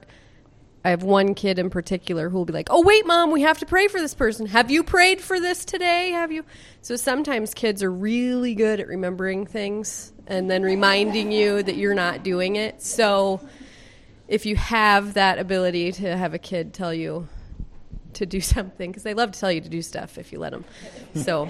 I 0.85 0.91
have 0.91 1.03
one 1.03 1.33
kid 1.33 1.57
in 1.57 1.69
particular 1.69 2.29
who 2.29 2.37
will 2.37 2.45
be 2.45 2.53
like, 2.53 2.67
"Oh 2.69 2.81
wait, 2.81 3.05
mom, 3.05 3.31
we 3.31 3.41
have 3.41 3.57
to 3.59 3.65
pray 3.65 3.87
for 3.87 3.99
this 3.99 4.13
person. 4.13 4.45
Have 4.47 4.69
you 4.69 4.83
prayed 4.83 5.21
for 5.21 5.39
this 5.39 5.65
today? 5.65 6.11
Have 6.11 6.31
you?" 6.31 6.43
So 6.81 6.95
sometimes 6.95 7.53
kids 7.53 7.81
are 7.81 7.91
really 7.91 8.55
good 8.55 8.79
at 8.79 8.87
remembering 8.87 9.45
things 9.45 10.13
and 10.27 10.49
then 10.51 10.63
reminding 10.63 11.31
you 11.31 11.63
that 11.63 11.75
you're 11.75 11.95
not 11.95 12.23
doing 12.23 12.57
it. 12.57 12.81
So 12.81 13.41
if 14.27 14.45
you 14.45 14.55
have 14.55 15.13
that 15.13 15.39
ability 15.39 15.91
to 15.93 16.17
have 16.17 16.33
a 16.33 16.39
kid 16.39 16.73
tell 16.73 16.93
you 16.93 17.27
to 18.13 18.25
do 18.25 18.41
something 18.41 18.91
because 18.91 19.03
they 19.03 19.13
love 19.13 19.31
to 19.31 19.39
tell 19.39 19.51
you 19.51 19.61
to 19.61 19.69
do 19.69 19.81
stuff 19.81 20.17
if 20.17 20.31
you 20.31 20.39
let 20.39 20.51
them. 20.51 20.65
So 21.15 21.49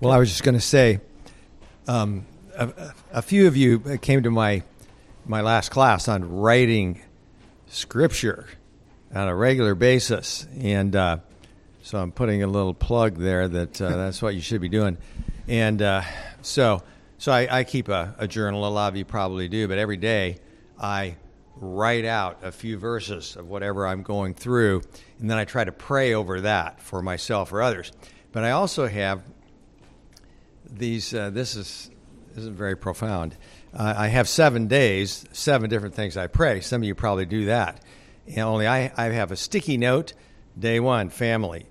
Well, 0.00 0.12
I 0.12 0.16
was 0.16 0.30
just 0.30 0.44
going 0.44 0.54
to 0.54 0.62
say, 0.62 0.98
um, 1.86 2.24
a, 2.56 2.94
a 3.12 3.20
few 3.20 3.46
of 3.46 3.54
you 3.54 3.98
came 3.98 4.22
to 4.22 4.30
my 4.30 4.62
my 5.26 5.42
last 5.42 5.70
class 5.70 6.08
on 6.08 6.38
writing 6.38 7.02
scripture 7.66 8.46
on 9.14 9.28
a 9.28 9.34
regular 9.34 9.74
basis, 9.74 10.46
and 10.58 10.96
uh, 10.96 11.18
so 11.82 11.98
I'm 11.98 12.12
putting 12.12 12.42
a 12.42 12.46
little 12.46 12.74
plug 12.74 13.16
there 13.16 13.48
that 13.48 13.80
uh, 13.80 13.96
that's 13.96 14.22
what 14.22 14.34
you 14.34 14.40
should 14.40 14.60
be 14.60 14.68
doing. 14.68 14.98
And 15.48 15.80
uh, 15.82 16.02
so, 16.42 16.82
so 17.18 17.32
I, 17.32 17.58
I 17.60 17.64
keep 17.64 17.88
a, 17.88 18.14
a 18.18 18.28
journal. 18.28 18.66
A 18.66 18.68
lot 18.68 18.92
of 18.92 18.96
you 18.96 19.04
probably 19.04 19.48
do, 19.48 19.66
but 19.68 19.78
every 19.78 19.96
day 19.96 20.38
I 20.78 21.16
write 21.56 22.04
out 22.04 22.38
a 22.42 22.52
few 22.52 22.78
verses 22.78 23.36
of 23.36 23.48
whatever 23.48 23.86
I'm 23.86 24.02
going 24.02 24.34
through, 24.34 24.82
and 25.18 25.30
then 25.30 25.38
I 25.38 25.44
try 25.44 25.64
to 25.64 25.72
pray 25.72 26.14
over 26.14 26.42
that 26.42 26.80
for 26.80 27.02
myself 27.02 27.52
or 27.52 27.62
others. 27.62 27.92
But 28.32 28.44
I 28.44 28.52
also 28.52 28.86
have 28.86 29.22
these. 30.70 31.12
Uh, 31.12 31.30
this 31.30 31.56
is 31.56 31.90
this 32.34 32.44
is 32.44 32.48
very 32.48 32.76
profound. 32.76 33.36
I 33.72 34.08
have 34.08 34.28
seven 34.28 34.66
days, 34.66 35.24
seven 35.32 35.70
different 35.70 35.94
things 35.94 36.16
I 36.16 36.26
pray. 36.26 36.60
Some 36.60 36.82
of 36.82 36.86
you 36.86 36.94
probably 36.94 37.26
do 37.26 37.46
that. 37.46 37.84
And 38.26 38.38
only 38.38 38.66
I, 38.66 38.92
I 38.96 39.04
have 39.06 39.30
a 39.30 39.36
sticky 39.36 39.76
note. 39.76 40.12
Day 40.58 40.80
one, 40.80 41.08
family. 41.08 41.66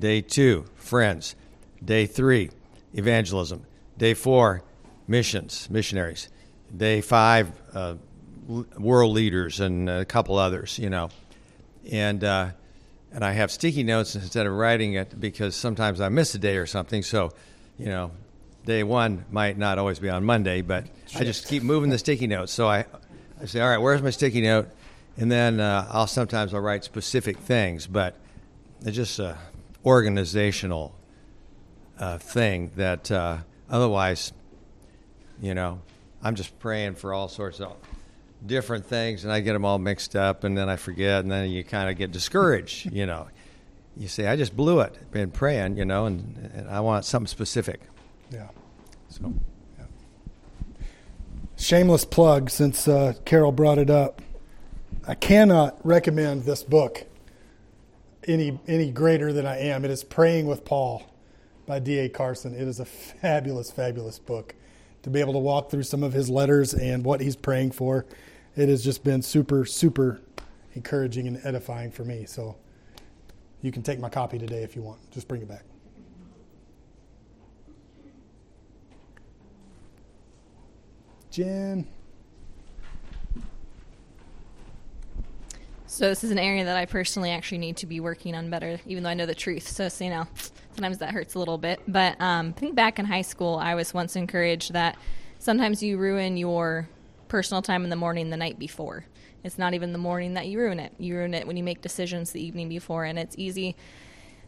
Day 0.00 0.22
two, 0.22 0.64
friends. 0.76 1.36
Day 1.84 2.06
three, 2.06 2.48
evangelism. 2.94 3.66
Day 3.98 4.14
four, 4.14 4.62
missions, 5.06 5.68
missionaries. 5.68 6.30
Day 6.74 7.02
five, 7.02 7.52
uh, 7.74 7.96
world 8.78 9.12
leaders 9.12 9.60
and 9.60 9.90
a 9.90 10.06
couple 10.06 10.38
others, 10.38 10.78
you 10.78 10.88
know. 10.88 11.10
And 11.92 12.24
uh, 12.24 12.50
and 13.12 13.22
I 13.22 13.32
have 13.32 13.50
sticky 13.50 13.82
notes 13.82 14.14
instead 14.14 14.46
of 14.46 14.54
writing 14.54 14.94
it 14.94 15.20
because 15.20 15.54
sometimes 15.54 16.00
I 16.00 16.08
miss 16.08 16.34
a 16.34 16.38
day 16.38 16.56
or 16.56 16.64
something. 16.64 17.02
So, 17.02 17.32
you 17.76 17.86
know, 17.86 18.12
day 18.64 18.82
one 18.82 19.26
might 19.30 19.58
not 19.58 19.78
always 19.78 19.98
be 19.98 20.08
on 20.08 20.24
Monday, 20.24 20.62
but 20.62 20.86
I 21.14 21.24
just 21.24 21.46
keep 21.46 21.62
moving 21.62 21.90
the 21.90 21.98
sticky 21.98 22.26
notes. 22.26 22.52
So 22.52 22.68
I, 22.68 22.86
I 23.38 23.44
say, 23.44 23.60
all 23.60 23.68
right, 23.68 23.78
where's 23.78 24.00
my 24.00 24.10
sticky 24.10 24.40
note? 24.40 24.70
And 25.18 25.30
then 25.30 25.60
uh, 25.60 25.86
I'll 25.90 26.06
sometimes 26.06 26.54
I'll 26.54 26.60
write 26.60 26.84
specific 26.84 27.36
things, 27.36 27.86
but 27.86 28.16
it 28.86 28.92
just 28.92 29.18
a 29.18 29.36
organizational 29.84 30.94
uh, 31.98 32.18
thing 32.18 32.72
that 32.76 33.10
uh, 33.10 33.38
otherwise, 33.68 34.32
you 35.40 35.54
know, 35.54 35.80
I'm 36.22 36.34
just 36.34 36.58
praying 36.58 36.96
for 36.96 37.12
all 37.12 37.28
sorts 37.28 37.60
of 37.60 37.76
different 38.44 38.86
things, 38.86 39.24
and 39.24 39.32
I 39.32 39.40
get 39.40 39.52
them 39.52 39.64
all 39.64 39.78
mixed 39.78 40.16
up, 40.16 40.44
and 40.44 40.56
then 40.56 40.68
I 40.68 40.76
forget, 40.76 41.22
and 41.22 41.30
then 41.30 41.50
you 41.50 41.64
kind 41.64 41.90
of 41.90 41.96
get 41.96 42.10
discouraged, 42.10 42.92
you 42.92 43.06
know. 43.06 43.28
You 43.96 44.08
say, 44.08 44.28
I 44.28 44.36
just 44.36 44.56
blew 44.56 44.80
it, 44.80 45.10
been 45.10 45.30
praying, 45.30 45.76
you 45.76 45.84
know, 45.84 46.06
and, 46.06 46.50
and 46.54 46.70
I 46.70 46.80
want 46.80 47.04
something 47.04 47.26
specific. 47.26 47.80
Yeah. 48.30 48.48
So. 49.08 49.34
Shameless 51.56 52.06
plug 52.06 52.48
since 52.48 52.88
uh, 52.88 53.12
Carol 53.26 53.52
brought 53.52 53.76
it 53.76 53.90
up. 53.90 54.22
I 55.06 55.14
cannot 55.14 55.78
recommend 55.84 56.44
this 56.44 56.62
book 56.62 57.04
any 58.26 58.58
any 58.66 58.90
greater 58.90 59.32
than 59.32 59.46
I 59.46 59.58
am. 59.58 59.84
It 59.84 59.90
is 59.90 60.04
Praying 60.04 60.46
with 60.46 60.64
Paul 60.64 61.02
by 61.66 61.78
D.A. 61.78 62.08
Carson. 62.08 62.54
It 62.54 62.66
is 62.66 62.80
a 62.80 62.84
fabulous, 62.84 63.70
fabulous 63.70 64.18
book. 64.18 64.54
To 65.02 65.10
be 65.10 65.20
able 65.20 65.32
to 65.32 65.38
walk 65.38 65.70
through 65.70 65.84
some 65.84 66.02
of 66.02 66.12
his 66.12 66.28
letters 66.28 66.74
and 66.74 67.04
what 67.04 67.20
he's 67.20 67.36
praying 67.36 67.70
for, 67.70 68.04
it 68.54 68.68
has 68.68 68.84
just 68.84 69.02
been 69.02 69.22
super, 69.22 69.64
super 69.64 70.20
encouraging 70.74 71.26
and 71.26 71.40
edifying 71.44 71.90
for 71.90 72.04
me. 72.04 72.26
So 72.26 72.56
you 73.62 73.72
can 73.72 73.82
take 73.82 73.98
my 73.98 74.08
copy 74.08 74.38
today 74.38 74.62
if 74.62 74.76
you 74.76 74.82
want. 74.82 74.98
Just 75.10 75.26
bring 75.26 75.40
it 75.42 75.48
back. 75.48 75.64
Jen. 81.30 81.86
So 85.90 86.08
this 86.08 86.22
is 86.22 86.30
an 86.30 86.38
area 86.38 86.64
that 86.64 86.76
I 86.76 86.86
personally 86.86 87.32
actually 87.32 87.58
need 87.58 87.78
to 87.78 87.86
be 87.86 87.98
working 87.98 88.36
on 88.36 88.48
better, 88.48 88.78
even 88.86 89.02
though 89.02 89.10
I 89.10 89.14
know 89.14 89.26
the 89.26 89.34
truth. 89.34 89.66
So, 89.66 89.88
so 89.88 90.04
you 90.04 90.10
know, 90.10 90.28
sometimes 90.76 90.98
that 90.98 91.10
hurts 91.10 91.34
a 91.34 91.40
little 91.40 91.58
bit. 91.58 91.80
But 91.88 92.18
um, 92.20 92.54
I 92.56 92.60
think 92.60 92.76
back 92.76 93.00
in 93.00 93.06
high 93.06 93.22
school, 93.22 93.56
I 93.56 93.74
was 93.74 93.92
once 93.92 94.14
encouraged 94.14 94.72
that 94.72 94.96
sometimes 95.40 95.82
you 95.82 95.98
ruin 95.98 96.36
your 96.36 96.88
personal 97.26 97.60
time 97.60 97.82
in 97.82 97.90
the 97.90 97.96
morning 97.96 98.30
the 98.30 98.36
night 98.36 98.56
before. 98.56 99.04
It's 99.42 99.58
not 99.58 99.74
even 99.74 99.90
the 99.90 99.98
morning 99.98 100.34
that 100.34 100.46
you 100.46 100.60
ruin 100.60 100.78
it. 100.78 100.92
You 100.96 101.16
ruin 101.16 101.34
it 101.34 101.44
when 101.44 101.56
you 101.56 101.64
make 101.64 101.82
decisions 101.82 102.30
the 102.30 102.40
evening 102.40 102.68
before, 102.68 103.04
and 103.04 103.18
it's 103.18 103.34
easy 103.36 103.74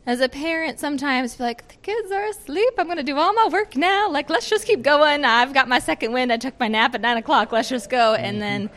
as 0.07 0.21
a 0.21 0.29
parent 0.29 0.81
sometimes 0.81 1.37
be 1.37 1.45
like 1.45 1.69
the 1.69 1.77
kids 1.77 2.11
are 2.11 2.27
asleep 2.27 2.75
i'm 2.77 2.87
going 2.87 2.97
to 2.97 3.05
do 3.05 3.17
all 3.17 3.33
my 3.35 3.49
work 3.53 3.77
now 3.77 4.11
like 4.11 4.29
let's 4.29 4.51
just 4.51 4.67
keep 4.67 4.83
going 4.83 5.25
i've 5.25 5.55
got 5.55 5.69
my 5.69 5.79
second 5.79 6.11
wind 6.11 6.33
i 6.33 6.37
took 6.37 6.59
my 6.59 6.67
nap 6.67 6.93
at 6.93 7.01
nine 7.01 7.17
o'clock 7.19 7.53
let's 7.53 7.69
just 7.69 7.89
go 7.89 8.15
and 8.15 8.43
then 8.43 8.69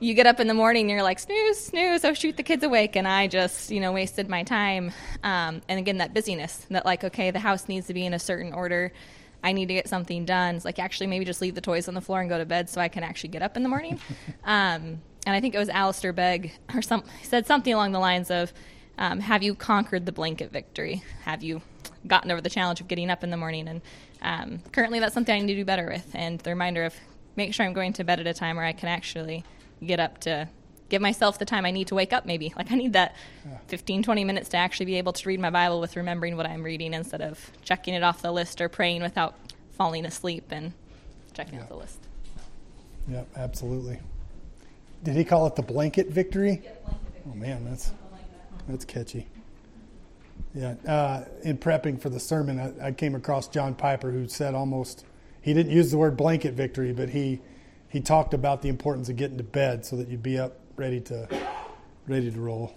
you 0.00 0.14
get 0.14 0.26
up 0.26 0.40
in 0.40 0.46
the 0.46 0.54
morning 0.54 0.82
and 0.82 0.90
you're 0.90 1.02
like 1.02 1.18
snooze 1.18 1.58
snooze 1.58 2.04
oh 2.04 2.14
shoot 2.14 2.36
the 2.36 2.42
kids 2.42 2.62
awake 2.62 2.96
and 2.96 3.06
i 3.06 3.26
just 3.26 3.70
you 3.70 3.80
know 3.80 3.92
wasted 3.92 4.28
my 4.28 4.42
time 4.42 4.92
um, 5.22 5.62
and 5.68 5.78
again 5.78 5.98
that 5.98 6.12
busyness 6.12 6.66
that 6.70 6.84
like 6.84 7.04
okay 7.04 7.30
the 7.30 7.38
house 7.38 7.68
needs 7.68 7.86
to 7.86 7.94
be 7.94 8.04
in 8.04 8.14
a 8.14 8.18
certain 8.18 8.52
order 8.52 8.92
i 9.42 9.52
need 9.52 9.68
to 9.68 9.74
get 9.74 9.88
something 9.88 10.24
done 10.24 10.56
it's 10.56 10.64
like 10.64 10.78
actually 10.78 11.06
maybe 11.06 11.24
just 11.24 11.40
leave 11.40 11.54
the 11.54 11.60
toys 11.60 11.88
on 11.88 11.94
the 11.94 12.00
floor 12.00 12.20
and 12.20 12.28
go 12.28 12.38
to 12.38 12.46
bed 12.46 12.68
so 12.68 12.80
i 12.80 12.88
can 12.88 13.02
actually 13.02 13.30
get 13.30 13.42
up 13.42 13.56
in 13.56 13.62
the 13.62 13.68
morning 13.68 13.98
um, 14.44 15.00
and 15.26 15.34
i 15.34 15.40
think 15.40 15.54
it 15.54 15.58
was 15.58 15.68
Alistair 15.68 16.12
begg 16.12 16.52
or 16.74 16.82
some 16.82 17.04
said 17.22 17.46
something 17.46 17.72
along 17.72 17.92
the 17.92 18.00
lines 18.00 18.30
of 18.30 18.52
um, 18.98 19.20
have 19.20 19.42
you 19.42 19.54
conquered 19.54 20.06
the 20.06 20.12
blanket 20.12 20.52
victory? 20.52 21.02
Have 21.24 21.42
you 21.42 21.62
gotten 22.06 22.30
over 22.30 22.40
the 22.40 22.50
challenge 22.50 22.80
of 22.80 22.88
getting 22.88 23.10
up 23.10 23.24
in 23.24 23.30
the 23.30 23.36
morning? 23.36 23.68
And 23.68 23.82
um, 24.22 24.58
currently, 24.72 25.00
that's 25.00 25.14
something 25.14 25.34
I 25.34 25.40
need 25.40 25.52
to 25.52 25.60
do 25.60 25.64
better 25.64 25.86
with. 25.86 26.08
And 26.14 26.38
the 26.40 26.50
reminder 26.50 26.84
of 26.84 26.94
make 27.36 27.52
sure 27.54 27.66
I'm 27.66 27.72
going 27.72 27.92
to 27.94 28.04
bed 28.04 28.20
at 28.20 28.26
a 28.26 28.34
time 28.34 28.56
where 28.56 28.64
I 28.64 28.72
can 28.72 28.88
actually 28.88 29.44
get 29.84 30.00
up 30.00 30.18
to 30.20 30.48
give 30.88 31.02
myself 31.02 31.38
the 31.38 31.44
time 31.44 31.64
I 31.66 31.70
need 31.70 31.88
to 31.88 31.94
wake 31.94 32.12
up, 32.12 32.26
maybe. 32.26 32.52
Like, 32.56 32.70
I 32.70 32.76
need 32.76 32.92
that 32.92 33.16
15, 33.68 34.02
20 34.02 34.24
minutes 34.24 34.48
to 34.50 34.56
actually 34.56 34.86
be 34.86 34.96
able 34.96 35.12
to 35.14 35.28
read 35.28 35.40
my 35.40 35.50
Bible 35.50 35.80
with 35.80 35.96
remembering 35.96 36.36
what 36.36 36.46
I'm 36.46 36.62
reading 36.62 36.94
instead 36.94 37.20
of 37.20 37.50
checking 37.62 37.94
it 37.94 38.02
off 38.02 38.22
the 38.22 38.32
list 38.32 38.60
or 38.60 38.68
praying 38.68 39.02
without 39.02 39.34
falling 39.76 40.04
asleep 40.06 40.44
and 40.50 40.72
checking 41.32 41.60
off 41.60 41.68
the 41.68 41.76
list. 41.76 41.98
Yep, 43.08 43.28
absolutely. 43.36 43.98
Did 45.02 45.16
he 45.16 45.24
call 45.24 45.46
it 45.46 45.56
the 45.56 45.62
blanket 45.62 46.08
victory? 46.08 46.62
Oh 47.30 47.34
man, 47.34 47.64
that's 47.64 47.92
that's 48.68 48.84
catchy. 48.84 49.26
Yeah, 50.54 50.74
uh, 50.86 51.24
in 51.42 51.58
prepping 51.58 52.00
for 52.00 52.08
the 52.08 52.20
sermon, 52.20 52.58
I, 52.58 52.86
I, 52.86 52.92
came 52.92 53.14
across 53.14 53.48
John 53.48 53.74
Piper, 53.74 54.10
who 54.10 54.28
said 54.28 54.54
almost 54.54 55.04
he 55.42 55.52
didn't 55.52 55.72
use 55.72 55.90
the 55.90 55.98
word 55.98 56.16
blanket 56.16 56.54
victory, 56.54 56.92
but 56.92 57.10
he 57.10 57.40
he 57.94 58.00
talked 58.00 58.34
about 58.34 58.60
the 58.60 58.68
importance 58.68 59.08
of 59.08 59.14
getting 59.14 59.38
to 59.38 59.44
bed 59.44 59.86
so 59.86 59.94
that 59.94 60.08
you'd 60.08 60.20
be 60.20 60.36
up 60.36 60.58
ready 60.74 61.00
to 61.00 61.28
ready 62.08 62.28
to 62.28 62.40
roll. 62.40 62.76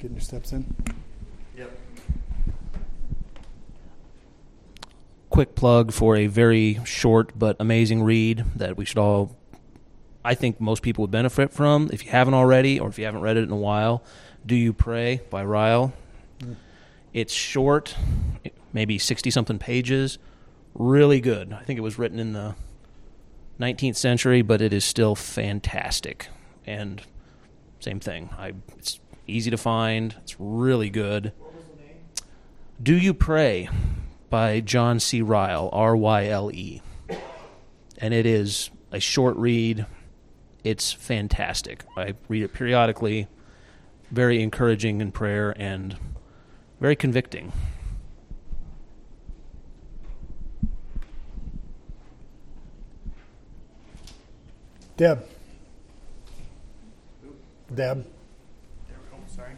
Getting 0.00 0.16
your 0.16 0.20
steps 0.20 0.52
in. 0.52 0.66
Yep. 1.56 1.70
quick 5.30 5.54
plug 5.54 5.92
for 5.92 6.16
a 6.16 6.26
very 6.26 6.80
short 6.84 7.38
but 7.38 7.54
amazing 7.60 8.02
read 8.02 8.44
that 8.56 8.76
we 8.76 8.84
should 8.84 8.98
all, 8.98 9.36
I 10.24 10.34
think 10.34 10.60
most 10.60 10.82
people 10.82 11.02
would 11.02 11.12
benefit 11.12 11.52
from. 11.52 11.88
If 11.92 12.04
you 12.04 12.10
haven't 12.10 12.34
already, 12.34 12.80
or 12.80 12.88
if 12.88 12.98
you 12.98 13.04
haven't 13.04 13.20
read 13.20 13.36
it 13.36 13.44
in 13.44 13.52
a 13.52 13.56
while, 13.56 14.02
Do 14.44 14.56
You 14.56 14.72
Pray 14.72 15.20
by 15.30 15.44
Ryle. 15.44 15.92
It's 17.16 17.32
short, 17.32 17.96
maybe 18.74 18.98
60 18.98 19.30
something 19.30 19.58
pages, 19.58 20.18
really 20.74 21.18
good. 21.18 21.50
I 21.54 21.62
think 21.62 21.78
it 21.78 21.80
was 21.80 21.98
written 21.98 22.18
in 22.18 22.34
the 22.34 22.54
19th 23.58 23.96
century, 23.96 24.42
but 24.42 24.60
it 24.60 24.74
is 24.74 24.84
still 24.84 25.14
fantastic. 25.14 26.28
And 26.66 27.00
same 27.80 28.00
thing. 28.00 28.28
I, 28.36 28.52
it's 28.76 29.00
easy 29.26 29.50
to 29.50 29.56
find, 29.56 30.14
it's 30.18 30.38
really 30.38 30.90
good. 30.90 31.32
Do 32.82 32.94
You 32.94 33.14
Pray 33.14 33.70
by 34.28 34.60
John 34.60 35.00
C. 35.00 35.22
Ryle, 35.22 35.70
R 35.72 35.96
Y 35.96 36.26
L 36.26 36.50
E. 36.52 36.82
And 37.96 38.12
it 38.12 38.26
is 38.26 38.68
a 38.92 39.00
short 39.00 39.38
read. 39.38 39.86
It's 40.64 40.92
fantastic. 40.92 41.82
I 41.96 42.12
read 42.28 42.42
it 42.42 42.52
periodically. 42.52 43.28
Very 44.10 44.42
encouraging 44.42 45.00
in 45.00 45.12
prayer 45.12 45.54
and 45.56 45.96
very 46.80 46.96
convicting. 46.96 47.52
Deb. 54.96 55.26
Deb. 57.74 58.06
Sorry. 59.28 59.52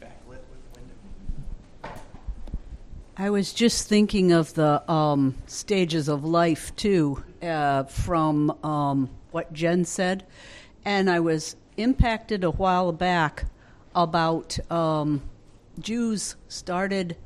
Backlit 0.00 0.10
with 0.28 0.60
window. 0.76 1.90
I 3.16 3.30
was 3.30 3.52
just 3.52 3.88
thinking 3.88 4.30
of 4.30 4.54
the 4.54 4.88
um, 4.90 5.34
stages 5.46 6.08
of 6.08 6.24
life 6.24 6.74
too, 6.76 7.24
uh, 7.42 7.84
from 7.84 8.56
um, 8.62 9.10
what 9.32 9.52
Jen 9.52 9.84
said, 9.84 10.24
and 10.84 11.10
I 11.10 11.18
was 11.18 11.56
impacted 11.76 12.44
a 12.44 12.50
while 12.52 12.92
back 12.92 13.46
about 13.96 14.58
um, 14.70 15.22
Jews 15.78 16.36
started 16.48 17.16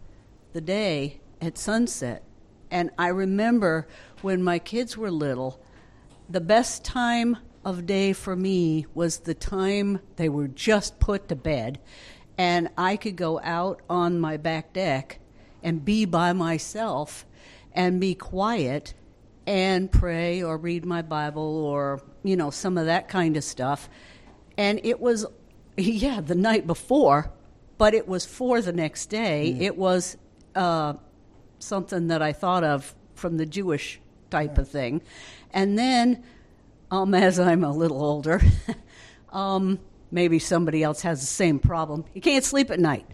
the 0.52 0.60
day 0.60 1.20
at 1.40 1.56
sunset, 1.56 2.22
and 2.70 2.90
I 2.98 3.08
remember 3.08 3.88
when 4.20 4.42
my 4.42 4.58
kids 4.58 4.96
were 4.96 5.10
little, 5.10 5.60
the 6.28 6.40
best 6.40 6.84
time 6.84 7.38
of 7.64 7.86
day 7.86 8.12
for 8.12 8.36
me 8.36 8.86
was 8.94 9.18
the 9.18 9.34
time 9.34 10.00
they 10.16 10.28
were 10.28 10.48
just 10.48 10.98
put 10.98 11.28
to 11.28 11.36
bed, 11.36 11.78
and 12.36 12.68
I 12.76 12.96
could 12.96 13.16
go 13.16 13.40
out 13.40 13.80
on 13.88 14.18
my 14.18 14.36
back 14.36 14.72
deck 14.72 15.18
and 15.62 15.84
be 15.84 16.04
by 16.04 16.32
myself 16.32 17.24
and 17.72 18.00
be 18.00 18.14
quiet 18.14 18.94
and 19.46 19.90
pray 19.90 20.42
or 20.42 20.56
read 20.56 20.84
my 20.84 21.02
Bible 21.02 21.64
or, 21.64 22.02
you 22.22 22.36
know, 22.36 22.50
some 22.50 22.78
of 22.78 22.86
that 22.86 23.08
kind 23.08 23.36
of 23.36 23.44
stuff. 23.44 23.88
And 24.56 24.80
it 24.84 25.00
was, 25.00 25.26
yeah, 25.76 26.20
the 26.20 26.34
night 26.34 26.66
before, 26.66 27.32
but 27.82 27.94
it 27.94 28.06
was 28.06 28.24
for 28.24 28.62
the 28.62 28.72
next 28.72 29.06
day. 29.06 29.56
Mm. 29.58 29.60
It 29.60 29.76
was 29.76 30.16
uh, 30.54 30.94
something 31.58 32.06
that 32.06 32.22
I 32.22 32.32
thought 32.32 32.62
of 32.62 32.94
from 33.16 33.38
the 33.38 33.44
Jewish 33.44 34.00
type 34.30 34.56
of 34.56 34.68
thing. 34.68 35.02
And 35.52 35.76
then, 35.76 36.22
um, 36.92 37.12
as 37.28 37.40
I'm 37.40 37.64
a 37.64 37.72
little 37.72 38.00
older, 38.00 38.40
um, 39.32 39.80
maybe 40.12 40.38
somebody 40.38 40.84
else 40.84 41.02
has 41.02 41.18
the 41.22 41.26
same 41.26 41.58
problem. 41.58 42.04
You 42.14 42.20
can't 42.20 42.44
sleep 42.44 42.70
at 42.70 42.78
night. 42.78 43.04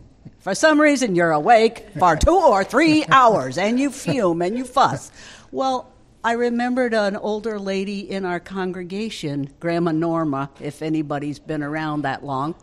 For 0.40 0.54
some 0.54 0.78
reason, 0.78 1.14
you're 1.14 1.32
awake 1.32 1.86
for 1.98 2.16
two 2.16 2.36
or 2.36 2.62
three 2.62 3.06
hours 3.10 3.56
and 3.56 3.80
you 3.80 3.88
fume 3.88 4.42
and 4.42 4.58
you 4.58 4.66
fuss. 4.66 5.10
Well, 5.50 5.90
I 6.22 6.32
remembered 6.32 6.92
an 6.92 7.16
older 7.16 7.58
lady 7.58 8.00
in 8.00 8.26
our 8.26 8.38
congregation, 8.38 9.48
Grandma 9.60 9.92
Norma, 9.92 10.50
if 10.60 10.82
anybody's 10.82 11.38
been 11.38 11.62
around 11.62 12.02
that 12.02 12.22
long, 12.22 12.54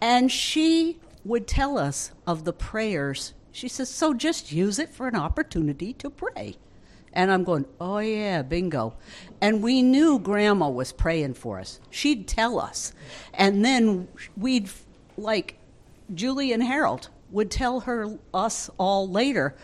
and 0.00 0.32
she 0.32 0.98
would 1.24 1.46
tell 1.46 1.78
us 1.78 2.12
of 2.26 2.44
the 2.44 2.52
prayers. 2.52 3.34
She 3.52 3.68
says, 3.68 3.88
So 3.88 4.14
just 4.14 4.52
use 4.52 4.78
it 4.78 4.90
for 4.90 5.08
an 5.08 5.16
opportunity 5.16 5.92
to 5.94 6.10
pray. 6.10 6.56
And 7.12 7.30
I'm 7.30 7.44
going, 7.44 7.66
Oh, 7.80 7.98
yeah, 7.98 8.42
bingo. 8.42 8.94
And 9.40 9.62
we 9.62 9.82
knew 9.82 10.18
Grandma 10.18 10.68
was 10.68 10.92
praying 10.92 11.34
for 11.34 11.58
us. 11.58 11.80
She'd 11.90 12.28
tell 12.28 12.58
us. 12.60 12.92
And 13.34 13.64
then 13.64 14.08
we'd 14.36 14.70
like 15.16 15.58
Julie 16.14 16.52
and 16.52 16.62
Harold 16.62 17.08
would 17.30 17.50
tell 17.50 17.80
her 17.80 18.18
us 18.34 18.70
all 18.78 19.08
later 19.08 19.54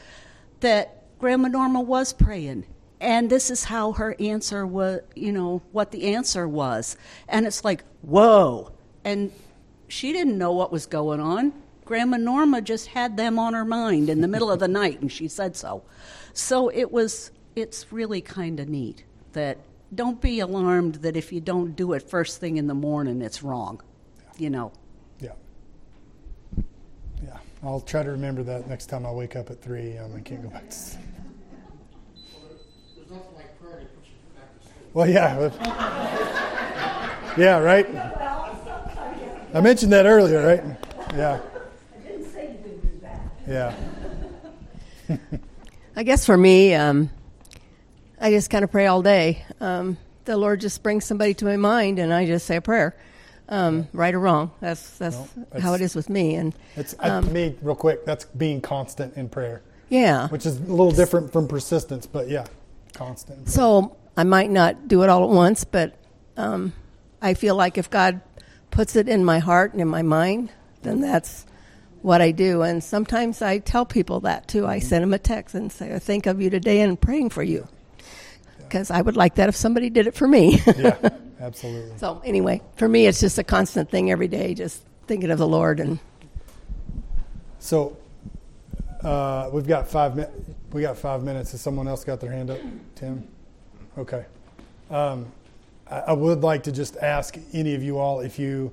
that 0.60 1.02
Grandma 1.18 1.48
Norma 1.48 1.80
was 1.80 2.12
praying. 2.12 2.66
And 3.00 3.28
this 3.28 3.50
is 3.50 3.64
how 3.64 3.92
her 3.92 4.16
answer 4.18 4.66
was, 4.66 5.00
you 5.14 5.32
know, 5.32 5.62
what 5.72 5.90
the 5.90 6.14
answer 6.14 6.48
was. 6.48 6.96
And 7.28 7.46
it's 7.46 7.64
like, 7.64 7.84
whoa. 8.02 8.72
And 9.04 9.32
she 9.88 10.12
didn't 10.12 10.38
know 10.38 10.52
what 10.52 10.72
was 10.72 10.86
going 10.86 11.20
on. 11.20 11.52
Grandma 11.84 12.16
Norma 12.16 12.60
just 12.60 12.88
had 12.88 13.16
them 13.16 13.38
on 13.38 13.54
her 13.54 13.64
mind 13.64 14.08
in 14.08 14.20
the 14.20 14.28
middle 14.28 14.50
of 14.50 14.58
the 14.58 14.68
night, 14.82 15.00
and 15.00 15.10
she 15.10 15.28
said 15.28 15.56
so. 15.56 15.82
So 16.32 16.68
it 16.68 16.90
was, 16.90 17.30
it's 17.54 17.92
really 17.92 18.20
kind 18.20 18.58
of 18.60 18.68
neat 18.68 19.04
that 19.32 19.58
don't 19.94 20.20
be 20.20 20.40
alarmed 20.40 20.96
that 20.96 21.16
if 21.16 21.32
you 21.32 21.40
don't 21.40 21.76
do 21.76 21.92
it 21.92 22.02
first 22.02 22.40
thing 22.40 22.56
in 22.56 22.66
the 22.66 22.74
morning, 22.74 23.22
it's 23.22 23.42
wrong. 23.42 23.80
You 24.36 24.50
know. 24.50 24.72
Yeah. 25.20 25.32
Yeah. 27.22 27.38
I'll 27.62 27.80
try 27.80 28.02
to 28.02 28.10
remember 28.10 28.42
that 28.42 28.68
next 28.68 28.86
time 28.86 29.06
I 29.06 29.12
wake 29.12 29.36
up 29.36 29.50
at 29.50 29.62
3 29.62 29.92
a.m. 29.92 30.12
and 30.12 30.24
can't 30.24 30.42
go 30.42 30.48
back 30.48 30.68
to 30.68 30.76
sleep. 30.76 31.04
Well, 34.92 35.08
yeah. 35.08 35.50
yeah, 37.36 37.58
right? 37.58 37.86
I 39.56 39.60
mentioned 39.62 39.90
that 39.94 40.04
earlier, 40.04 40.46
right? 40.46 40.62
Yeah. 41.16 41.40
I 41.94 41.98
didn't 42.06 42.30
say 42.30 42.50
you 42.50 42.58
could 42.62 42.82
do 42.82 43.00
that. 43.00 43.20
Yeah. 45.08 45.18
I 45.96 46.02
guess 46.02 46.26
for 46.26 46.36
me, 46.36 46.74
um, 46.74 47.08
I 48.20 48.28
just 48.30 48.50
kind 48.50 48.64
of 48.64 48.70
pray 48.70 48.86
all 48.86 49.00
day. 49.00 49.46
Um, 49.58 49.96
the 50.26 50.36
Lord 50.36 50.60
just 50.60 50.82
brings 50.82 51.06
somebody 51.06 51.32
to 51.34 51.46
my 51.46 51.56
mind, 51.56 51.98
and 51.98 52.12
I 52.12 52.26
just 52.26 52.44
say 52.44 52.56
a 52.56 52.60
prayer. 52.60 52.94
um, 53.48 53.88
right 53.94 54.12
or 54.14 54.18
wrong. 54.18 54.50
That's 54.60 54.90
that's 54.98 55.16
No, 55.36 55.60
how 55.60 55.72
it's- 55.74 55.94
with 55.94 56.10
me. 56.10 56.34
And 56.34 56.52
It's 56.74 56.94
uh, 56.98 57.20
um, 57.24 57.32
me, 57.32 57.56
real 57.62 57.76
quick. 57.76 58.04
That's 58.04 58.24
being 58.26 58.60
constant 58.60 59.16
in 59.16 59.30
prayer. 59.30 59.62
Yeah. 59.88 60.28
which 60.28 60.44
is 60.44 60.58
a 60.58 60.64
little 60.64 60.90
different 60.90 61.32
from 61.32 61.46
persistence, 61.48 62.04
but 62.06 62.28
yeah, 62.28 62.44
constant. 62.92 63.48
So 63.48 63.96
I 64.18 64.24
might 64.24 64.50
not 64.50 64.86
do 64.88 65.02
it 65.02 65.08
all 65.08 65.22
at 65.24 65.30
once, 65.30 65.64
but 65.64 65.94
um, 66.36 66.74
I 67.22 67.32
feel 67.34 67.54
like 67.54 67.78
if 67.78 67.88
God 67.88 68.20
puts 68.70 68.96
it 68.96 69.08
in 69.08 69.24
my 69.24 69.38
heart 69.38 69.72
and 69.72 69.80
in 69.80 69.88
my 69.88 70.02
mind, 70.02 70.50
then 70.82 71.00
that's 71.00 71.46
what 72.02 72.20
I 72.20 72.30
do. 72.30 72.62
And 72.62 72.82
sometimes 72.84 73.42
I 73.42 73.58
tell 73.58 73.84
people 73.86 74.20
that 74.20 74.48
too. 74.48 74.66
I 74.66 74.78
send 74.78 75.02
them 75.02 75.14
a 75.14 75.18
text 75.18 75.54
and 75.54 75.72
say, 75.72 75.94
I 75.94 75.98
think 75.98 76.26
of 76.26 76.40
you 76.40 76.50
today 76.50 76.80
and 76.80 77.00
praying 77.00 77.30
for 77.30 77.42
you. 77.42 77.66
Because 78.58 78.90
I 78.90 79.00
would 79.00 79.16
like 79.16 79.36
that 79.36 79.48
if 79.48 79.56
somebody 79.56 79.90
did 79.90 80.06
it 80.06 80.14
for 80.14 80.26
me. 80.28 80.60
yeah, 80.76 80.96
absolutely. 81.40 81.96
so, 81.98 82.20
anyway, 82.24 82.60
for 82.76 82.88
me, 82.88 83.06
it's 83.06 83.20
just 83.20 83.38
a 83.38 83.44
constant 83.44 83.90
thing 83.90 84.10
every 84.10 84.28
day, 84.28 84.54
just 84.54 84.82
thinking 85.06 85.30
of 85.30 85.38
the 85.38 85.46
Lord. 85.46 85.78
And 85.80 85.98
So 87.60 87.96
uh, 89.02 89.50
we've 89.52 89.66
got 89.66 89.88
five. 89.88 90.16
minutes. 90.16 90.32
we 90.72 90.82
got 90.82 90.98
five 90.98 91.22
minutes. 91.22 91.52
Has 91.52 91.60
someone 91.60 91.86
else 91.88 92.04
got 92.04 92.20
their 92.20 92.32
hand 92.32 92.50
up? 92.50 92.58
Tim. 92.96 93.26
Okay. 93.96 94.24
Um, 94.90 95.26
I, 95.88 96.12
would 96.12 96.42
like 96.42 96.64
to 96.64 96.72
just 96.72 96.96
ask 96.96 97.36
any 97.52 97.74
of 97.74 97.82
you 97.82 97.98
all 97.98 98.20
if 98.20 98.38
you 98.38 98.72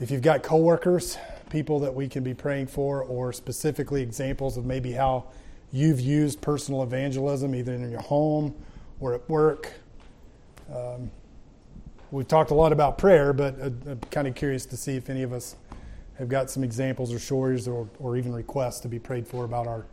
if 0.00 0.10
you've 0.10 0.22
got 0.22 0.42
coworkers, 0.42 1.16
people 1.48 1.80
that 1.80 1.94
we 1.94 2.08
can 2.08 2.22
be 2.22 2.34
praying 2.34 2.66
for, 2.66 3.02
or 3.02 3.32
specifically 3.32 4.02
examples 4.02 4.56
of 4.56 4.64
maybe 4.64 4.92
how 4.92 5.26
you've 5.72 6.00
used 6.00 6.40
personal 6.40 6.82
evangelism, 6.82 7.54
either 7.54 7.72
in 7.72 7.90
your 7.90 8.00
home 8.00 8.54
or 8.98 9.14
at 9.14 9.28
work. 9.28 9.72
Um, 10.74 11.10
we've 12.10 12.28
talked 12.28 12.50
a 12.50 12.54
lot 12.54 12.72
about 12.72 12.98
prayer, 12.98 13.32
but 13.32 13.60
I'm 13.60 14.00
kind 14.10 14.28
of 14.28 14.34
curious 14.34 14.66
to 14.66 14.76
see 14.76 14.96
if 14.96 15.08
any 15.10 15.22
of 15.22 15.32
us 15.32 15.56
have 16.18 16.28
got 16.28 16.50
some 16.50 16.62
examples 16.62 17.12
or 17.12 17.18
stories 17.18 17.66
or, 17.66 17.88
or 17.98 18.16
even 18.16 18.32
requests 18.32 18.80
to 18.80 18.88
be 18.88 18.98
prayed 18.98 19.26
for 19.26 19.44
about 19.44 19.66
our 19.66 19.86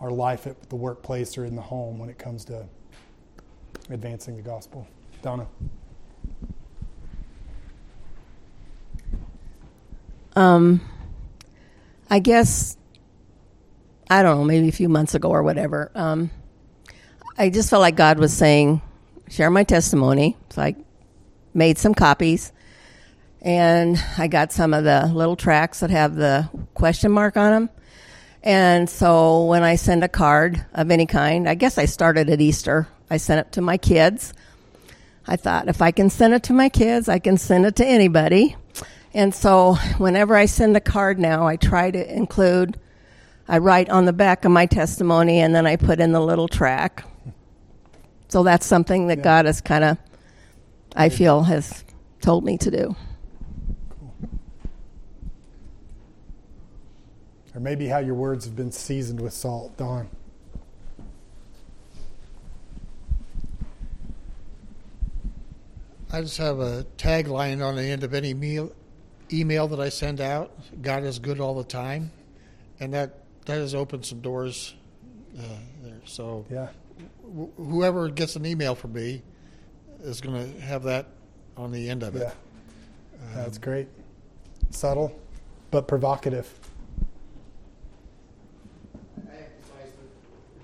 our 0.00 0.10
life 0.10 0.46
at 0.46 0.68
the 0.68 0.76
workplace 0.76 1.38
or 1.38 1.46
in 1.46 1.56
the 1.56 1.62
home 1.62 1.98
when 1.98 2.10
it 2.10 2.18
comes 2.18 2.44
to 2.44 2.66
advancing 3.88 4.36
the 4.36 4.42
gospel. 4.42 4.86
Donna. 5.22 5.46
um, 10.36 10.80
I 12.08 12.20
guess 12.20 12.76
I 14.08 14.22
don't 14.22 14.38
know, 14.38 14.44
maybe 14.44 14.68
a 14.68 14.72
few 14.72 14.88
months 14.88 15.14
ago 15.14 15.30
or 15.30 15.42
whatever. 15.42 15.90
Um, 15.94 16.30
I 17.36 17.48
just 17.50 17.70
felt 17.70 17.80
like 17.80 17.96
God 17.96 18.18
was 18.18 18.32
saying, 18.32 18.80
"Share 19.28 19.50
my 19.50 19.64
testimony." 19.64 20.36
So 20.50 20.62
I 20.62 20.76
made 21.52 21.78
some 21.78 21.94
copies, 21.94 22.52
and 23.42 24.00
I 24.16 24.28
got 24.28 24.52
some 24.52 24.72
of 24.72 24.84
the 24.84 25.06
little 25.12 25.36
tracts 25.36 25.80
that 25.80 25.90
have 25.90 26.14
the 26.14 26.48
question 26.74 27.10
mark 27.10 27.36
on 27.36 27.50
them. 27.50 27.70
And 28.42 28.88
so 28.88 29.46
when 29.46 29.64
I 29.64 29.74
send 29.74 30.04
a 30.04 30.08
card 30.08 30.64
of 30.72 30.92
any 30.92 31.06
kind, 31.06 31.48
I 31.48 31.54
guess 31.56 31.78
I 31.78 31.86
started 31.86 32.30
at 32.30 32.40
Easter. 32.40 32.86
I 33.10 33.16
sent 33.16 33.44
it 33.44 33.52
to 33.52 33.60
my 33.60 33.76
kids. 33.76 34.32
I 35.28 35.36
thought 35.36 35.68
if 35.68 35.82
I 35.82 35.90
can 35.90 36.08
send 36.08 36.34
it 36.34 36.44
to 36.44 36.52
my 36.52 36.68
kids, 36.68 37.08
I 37.08 37.18
can 37.18 37.36
send 37.36 37.66
it 37.66 37.76
to 37.76 37.86
anybody. 37.86 38.56
And 39.12 39.34
so 39.34 39.74
whenever 39.98 40.36
I 40.36 40.46
send 40.46 40.76
a 40.76 40.80
card 40.80 41.18
now, 41.18 41.46
I 41.46 41.56
try 41.56 41.90
to 41.90 42.14
include, 42.14 42.78
I 43.48 43.58
write 43.58 43.88
on 43.90 44.04
the 44.04 44.12
back 44.12 44.44
of 44.44 44.52
my 44.52 44.66
testimony 44.66 45.40
and 45.40 45.54
then 45.54 45.66
I 45.66 45.76
put 45.76 46.00
in 46.00 46.12
the 46.12 46.20
little 46.20 46.48
tract. 46.48 47.04
So 48.28 48.42
that's 48.42 48.66
something 48.66 49.06
that 49.08 49.22
God 49.22 49.46
has 49.46 49.60
kind 49.60 49.84
of, 49.84 49.98
I 50.94 51.08
feel, 51.08 51.44
has 51.44 51.84
told 52.20 52.44
me 52.44 52.58
to 52.58 52.70
do. 52.70 52.96
Or 57.54 57.60
maybe 57.60 57.86
how 57.86 57.98
your 57.98 58.14
words 58.14 58.44
have 58.44 58.54
been 58.54 58.70
seasoned 58.70 59.20
with 59.20 59.32
salt, 59.32 59.76
Don. 59.78 60.08
I 66.12 66.20
just 66.22 66.38
have 66.38 66.60
a 66.60 66.86
tagline 66.98 67.64
on 67.64 67.76
the 67.76 67.82
end 67.82 68.04
of 68.04 68.14
any 68.14 68.32
meal, 68.32 68.72
email 69.32 69.66
that 69.68 69.80
I 69.80 69.88
send 69.88 70.20
out. 70.20 70.52
God 70.80 71.02
is 71.04 71.18
good 71.18 71.40
all 71.40 71.54
the 71.54 71.64
time, 71.64 72.12
and 72.78 72.94
that 72.94 73.20
that 73.46 73.58
has 73.58 73.74
opened 73.74 74.06
some 74.06 74.20
doors 74.20 74.74
uh, 75.38 75.42
there. 75.82 76.00
So 76.04 76.46
yeah, 76.50 76.68
wh- 77.22 77.54
whoever 77.56 78.08
gets 78.08 78.36
an 78.36 78.46
email 78.46 78.74
from 78.74 78.92
me 78.92 79.22
is 80.02 80.20
going 80.20 80.52
to 80.54 80.60
have 80.60 80.84
that 80.84 81.06
on 81.56 81.72
the 81.72 81.90
end 81.90 82.02
of 82.02 82.14
it. 82.16 82.20
Yeah. 82.20 82.32
That's 83.34 83.58
great. 83.58 83.88
Subtle, 84.70 85.18
but 85.70 85.88
provocative. 85.88 86.48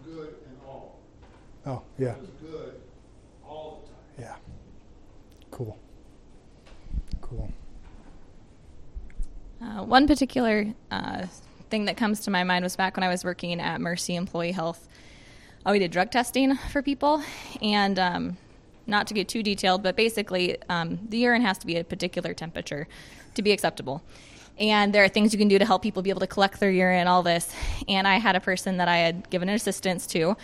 Good 0.04 0.34
and 0.46 0.56
all. 0.66 0.98
Oh, 1.66 1.82
yeah. 1.98 2.14
good 2.42 2.74
all 3.46 3.82
the 3.84 4.22
time. 4.22 4.28
Yeah. 4.28 4.36
Cool. 5.50 5.78
Cool. 7.32 7.50
Uh, 9.62 9.84
one 9.84 10.06
particular 10.06 10.66
uh, 10.90 11.26
thing 11.70 11.86
that 11.86 11.96
comes 11.96 12.20
to 12.20 12.30
my 12.30 12.44
mind 12.44 12.62
was 12.62 12.76
back 12.76 12.94
when 12.94 13.04
I 13.04 13.08
was 13.08 13.24
working 13.24 13.58
at 13.58 13.80
Mercy 13.80 14.16
Employee 14.16 14.52
Health. 14.52 14.86
Oh, 15.64 15.72
we 15.72 15.78
did 15.78 15.90
drug 15.92 16.10
testing 16.10 16.56
for 16.56 16.82
people, 16.82 17.22
and 17.62 17.98
um, 17.98 18.36
not 18.86 19.06
to 19.06 19.14
get 19.14 19.28
too 19.28 19.42
detailed, 19.42 19.82
but 19.82 19.96
basically, 19.96 20.60
um, 20.68 20.98
the 21.08 21.18
urine 21.18 21.40
has 21.40 21.56
to 21.58 21.66
be 21.66 21.76
at 21.76 21.82
a 21.82 21.84
particular 21.84 22.34
temperature 22.34 22.86
to 23.34 23.40
be 23.40 23.52
acceptable. 23.52 24.02
And 24.58 24.92
there 24.92 25.02
are 25.02 25.08
things 25.08 25.32
you 25.32 25.38
can 25.38 25.48
do 25.48 25.58
to 25.58 25.64
help 25.64 25.80
people 25.80 26.02
be 26.02 26.10
able 26.10 26.20
to 26.20 26.26
collect 26.26 26.60
their 26.60 26.70
urine, 26.70 27.06
all 27.06 27.22
this. 27.22 27.54
And 27.88 28.06
I 28.06 28.18
had 28.18 28.36
a 28.36 28.40
person 28.40 28.76
that 28.76 28.88
I 28.88 28.98
had 28.98 29.30
given 29.30 29.48
assistance 29.48 30.06
to, 30.08 30.36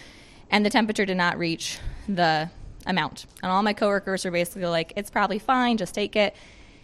and 0.51 0.64
the 0.64 0.70
temperature 0.70 1.05
did 1.05 1.18
not 1.18 1.37
reach 1.37 1.81
the 2.09 2.48
amount. 2.87 3.27
And 3.42 3.53
all 3.53 3.62
my 3.62 3.74
coworkers 3.74 4.24
were 4.24 4.31
basically 4.31 4.64
like, 4.64 4.94
"It's 4.96 5.11
probably 5.11 5.38
fine, 5.38 5.77
just 5.77 5.94
take 5.94 6.16
it." 6.16 6.35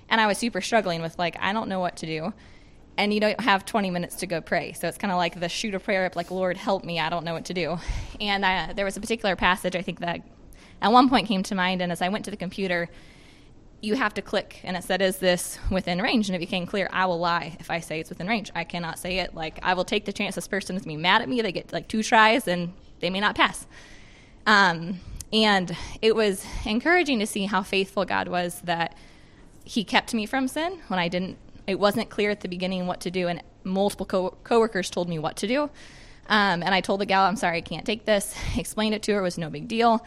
And 0.08 0.20
I 0.20 0.26
was 0.26 0.38
super 0.38 0.60
struggling 0.60 1.02
with 1.02 1.18
like, 1.18 1.36
I 1.40 1.52
don't 1.52 1.68
know 1.68 1.80
what 1.80 1.96
to 1.98 2.06
do. 2.06 2.32
And 2.96 3.12
you 3.12 3.20
don't 3.20 3.40
have 3.40 3.64
20 3.64 3.90
minutes 3.90 4.16
to 4.16 4.26
go 4.26 4.40
pray. 4.40 4.72
So 4.72 4.86
it's 4.86 4.98
kind 4.98 5.10
of 5.10 5.16
like 5.16 5.40
the 5.40 5.48
shoot 5.48 5.74
a 5.74 5.80
prayer 5.80 6.06
up, 6.06 6.14
like, 6.14 6.30
Lord, 6.30 6.56
help 6.56 6.84
me. 6.84 7.00
I 7.00 7.10
don't 7.10 7.24
know 7.24 7.32
what 7.32 7.46
to 7.46 7.54
do. 7.54 7.78
And 8.20 8.46
I, 8.46 8.72
there 8.72 8.84
was 8.84 8.96
a 8.96 9.00
particular 9.00 9.34
passage 9.34 9.74
I 9.74 9.82
think 9.82 10.00
that 10.00 10.20
at 10.80 10.92
one 10.92 11.08
point 11.08 11.26
came 11.26 11.42
to 11.44 11.54
mind. 11.54 11.82
And 11.82 11.90
as 11.90 12.00
I 12.00 12.08
went 12.08 12.24
to 12.26 12.30
the 12.30 12.36
computer, 12.36 12.88
you 13.80 13.94
have 13.96 14.14
to 14.14 14.22
click. 14.22 14.60
And 14.62 14.76
it 14.76 14.84
said, 14.84 15.02
Is 15.02 15.18
this 15.18 15.58
within 15.70 16.00
range? 16.00 16.28
And 16.28 16.36
it 16.36 16.38
became 16.38 16.66
clear 16.66 16.88
I 16.92 17.06
will 17.06 17.18
lie 17.18 17.56
if 17.58 17.70
I 17.70 17.80
say 17.80 18.00
it's 18.00 18.10
within 18.10 18.28
range. 18.28 18.52
I 18.54 18.62
cannot 18.64 18.98
say 18.98 19.18
it. 19.18 19.34
Like, 19.34 19.58
I 19.62 19.74
will 19.74 19.84
take 19.84 20.04
the 20.04 20.12
chance 20.12 20.36
this 20.36 20.46
person 20.46 20.76
is 20.76 20.82
going 20.82 20.94
to 20.94 20.98
be 20.98 21.02
mad 21.02 21.22
at 21.22 21.28
me. 21.28 21.40
They 21.42 21.52
get 21.52 21.72
like 21.72 21.88
two 21.88 22.02
tries 22.02 22.46
and 22.46 22.72
they 23.00 23.10
may 23.10 23.20
not 23.20 23.34
pass. 23.34 23.66
Um, 24.46 25.00
and 25.32 25.76
it 26.00 26.14
was 26.14 26.44
encouraging 26.64 27.18
to 27.18 27.26
see 27.26 27.46
how 27.46 27.62
faithful 27.62 28.04
God 28.04 28.28
was 28.28 28.60
that 28.62 28.96
He 29.64 29.82
kept 29.82 30.14
me 30.14 30.26
from 30.26 30.46
sin 30.46 30.80
when 30.88 30.98
I 30.98 31.08
didn't. 31.08 31.38
It 31.66 31.78
wasn't 31.78 32.10
clear 32.10 32.30
at 32.30 32.40
the 32.40 32.48
beginning 32.48 32.86
what 32.86 33.00
to 33.00 33.10
do, 33.10 33.28
and 33.28 33.42
multiple 33.64 34.06
co- 34.06 34.36
coworkers 34.44 34.90
told 34.90 35.08
me 35.08 35.18
what 35.18 35.36
to 35.38 35.46
do. 35.46 35.62
Um, 36.28 36.62
and 36.62 36.74
I 36.74 36.80
told 36.80 37.00
the 37.00 37.06
gal, 37.06 37.24
"I'm 37.24 37.36
sorry, 37.36 37.58
I 37.58 37.62
can't 37.62 37.86
take 37.86 38.04
this." 38.04 38.34
Explained 38.56 38.94
it 38.94 39.02
to 39.04 39.12
her; 39.14 39.20
it 39.20 39.22
was 39.22 39.38
no 39.38 39.50
big 39.50 39.66
deal. 39.66 40.04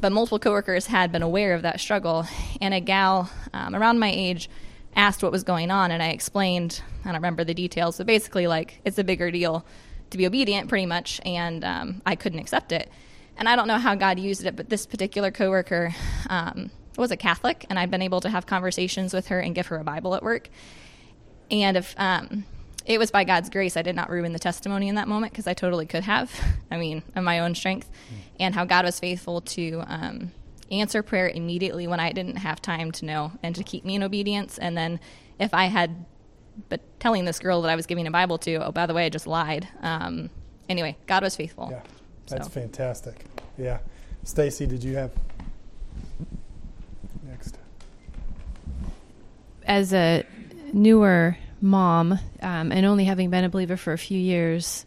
But 0.00 0.12
multiple 0.12 0.38
coworkers 0.38 0.86
had 0.86 1.10
been 1.10 1.22
aware 1.22 1.54
of 1.54 1.62
that 1.62 1.80
struggle, 1.80 2.26
and 2.60 2.72
a 2.74 2.80
gal 2.80 3.30
um, 3.52 3.74
around 3.74 3.98
my 3.98 4.10
age 4.10 4.48
asked 4.94 5.22
what 5.22 5.32
was 5.32 5.42
going 5.42 5.70
on, 5.70 5.90
and 5.90 6.02
I 6.02 6.08
explained. 6.08 6.82
I 7.04 7.08
don't 7.08 7.16
remember 7.16 7.44
the 7.44 7.54
details, 7.54 7.96
but 7.96 8.06
basically, 8.06 8.46
like 8.46 8.80
it's 8.84 8.98
a 8.98 9.04
bigger 9.04 9.30
deal 9.30 9.64
to 10.10 10.18
be 10.18 10.26
obedient, 10.26 10.68
pretty 10.68 10.86
much, 10.86 11.20
and 11.24 11.64
um, 11.64 12.02
I 12.04 12.14
couldn't 12.14 12.38
accept 12.38 12.72
it. 12.72 12.90
And 13.36 13.48
I 13.48 13.56
don't 13.56 13.68
know 13.68 13.78
how 13.78 13.94
God 13.94 14.18
used 14.18 14.44
it, 14.44 14.56
but 14.56 14.68
this 14.68 14.84
particular 14.84 15.30
coworker 15.30 15.94
um, 16.28 16.70
was 16.98 17.10
a 17.10 17.16
Catholic, 17.16 17.64
and 17.70 17.78
I'd 17.78 17.90
been 17.90 18.02
able 18.02 18.20
to 18.20 18.30
have 18.30 18.46
conversations 18.46 19.14
with 19.14 19.28
her 19.28 19.40
and 19.40 19.54
give 19.54 19.68
her 19.68 19.76
a 19.76 19.84
Bible 19.84 20.14
at 20.14 20.22
work. 20.22 20.48
And 21.50 21.76
if 21.76 21.94
um, 21.98 22.44
it 22.84 22.98
was 22.98 23.10
by 23.10 23.24
God's 23.24 23.50
grace, 23.50 23.76
I 23.76 23.82
did 23.82 23.94
not 23.96 24.10
ruin 24.10 24.32
the 24.32 24.38
testimony 24.38 24.88
in 24.88 24.96
that 24.96 25.08
moment 25.08 25.32
because 25.32 25.46
I 25.46 25.54
totally 25.54 25.86
could 25.86 26.04
have. 26.04 26.30
I 26.70 26.76
mean, 26.76 27.02
in 27.14 27.24
my 27.24 27.40
own 27.40 27.54
strength, 27.54 27.88
and 28.40 28.54
how 28.54 28.64
God 28.64 28.84
was 28.84 28.98
faithful 28.98 29.40
to 29.42 29.82
um, 29.86 30.32
answer 30.70 31.02
prayer 31.02 31.28
immediately 31.28 31.86
when 31.86 32.00
I 32.00 32.12
didn't 32.12 32.36
have 32.36 32.60
time 32.60 32.90
to 32.92 33.04
know 33.04 33.32
and 33.42 33.54
to 33.56 33.64
keep 33.64 33.84
me 33.84 33.94
in 33.94 34.02
obedience. 34.02 34.58
And 34.58 34.76
then 34.76 35.00
if 35.38 35.54
I 35.54 35.66
had, 35.66 36.04
but 36.68 36.80
telling 37.00 37.24
this 37.24 37.38
girl 37.38 37.62
that 37.62 37.70
I 37.70 37.76
was 37.76 37.86
giving 37.86 38.06
a 38.06 38.10
Bible 38.10 38.38
to, 38.38 38.66
oh, 38.66 38.72
by 38.72 38.86
the 38.86 38.94
way, 38.94 39.06
I 39.06 39.08
just 39.08 39.26
lied. 39.26 39.68
Um, 39.80 40.30
anyway, 40.68 40.96
God 41.06 41.22
was 41.22 41.36
faithful. 41.36 41.68
Yeah, 41.70 41.82
that's 42.26 42.46
So. 42.46 42.50
fantastic. 42.52 43.24
Yeah. 43.56 43.78
Stacy, 44.24 44.66
did 44.66 44.82
you 44.84 44.96
have 44.96 45.12
next? 47.26 47.58
As 49.68 49.92
a 49.92 50.24
newer 50.72 51.36
mom 51.60 52.18
um, 52.42 52.72
and 52.72 52.86
only 52.86 53.04
having 53.04 53.30
been 53.30 53.44
a 53.44 53.48
believer 53.48 53.76
for 53.76 53.92
a 53.92 53.98
few 53.98 54.18
years, 54.18 54.86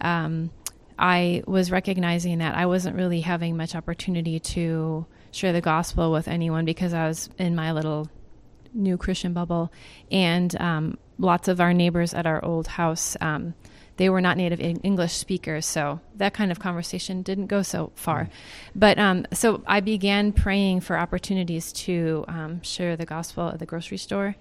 um, 0.00 0.50
I 0.98 1.42
was 1.46 1.70
recognizing 1.70 2.38
that 2.38 2.54
I 2.54 2.66
wasn't 2.66 2.96
really 2.96 3.22
having 3.22 3.56
much 3.56 3.74
opportunity 3.74 4.38
to 4.40 5.06
share 5.30 5.52
the 5.52 5.60
gospel 5.60 6.12
with 6.12 6.28
anyone 6.28 6.64
because 6.64 6.92
I 6.92 7.08
was 7.08 7.30
in 7.38 7.54
my 7.54 7.72
little 7.72 8.08
new 8.74 8.98
Christian 8.98 9.32
bubble, 9.32 9.72
and 10.10 10.54
um, 10.60 10.98
lots 11.18 11.48
of 11.48 11.60
our 11.60 11.72
neighbors 11.72 12.12
at 12.14 12.26
our 12.26 12.44
old 12.44 12.66
house. 12.66 13.16
They 13.98 14.08
were 14.08 14.20
not 14.20 14.36
native 14.36 14.60
English 14.60 15.12
speakers, 15.12 15.66
so 15.66 16.00
that 16.16 16.32
kind 16.32 16.50
of 16.50 16.60
conversation 16.60 17.22
didn't 17.22 17.48
go 17.48 17.62
so 17.62 17.92
far. 17.94 18.24
Mm. 18.24 18.30
But 18.74 18.98
um, 18.98 19.26
so 19.32 19.62
I 19.66 19.80
began 19.80 20.32
praying 20.32 20.80
for 20.80 20.96
opportunities 20.96 21.72
to 21.84 22.24
um, 22.28 22.62
share 22.62 22.96
the 22.96 23.04
gospel 23.04 23.48
at 23.48 23.58
the 23.58 23.66
grocery 23.66 23.98
store. 23.98 24.36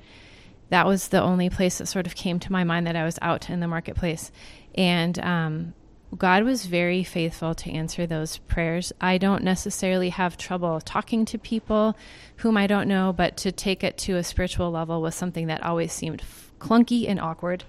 That 0.69 0.85
was 0.85 1.07
the 1.07 1.21
only 1.21 1.49
place 1.49 1.79
that 1.79 1.87
sort 1.87 2.05
of 2.05 2.15
came 2.15 2.39
to 2.39 2.51
my 2.51 2.63
mind 2.63 2.87
that 2.87 2.95
I 2.95 3.03
was 3.03 3.17
out 3.21 3.49
in 3.49 3.59
the 3.59 3.67
marketplace. 3.67 4.31
And 4.75 5.17
um, 5.19 5.73
God 6.15 6.43
was 6.43 6.65
very 6.65 7.03
faithful 7.03 7.55
to 7.55 7.71
answer 7.71 8.05
those 8.05 8.37
prayers. 8.37 8.93
I 9.01 9.17
don't 9.17 9.43
necessarily 9.43 10.09
have 10.09 10.37
trouble 10.37 10.79
talking 10.81 11.25
to 11.25 11.37
people 11.37 11.97
whom 12.37 12.57
I 12.57 12.67
don't 12.67 12.87
know, 12.87 13.11
but 13.11 13.37
to 13.37 13.51
take 13.51 13.83
it 13.83 13.97
to 13.99 14.17
a 14.17 14.23
spiritual 14.23 14.71
level 14.71 15.01
was 15.01 15.15
something 15.15 15.47
that 15.47 15.63
always 15.63 15.91
seemed 15.91 16.21
clunky 16.59 17.09
and 17.09 17.19
awkward. 17.19 17.63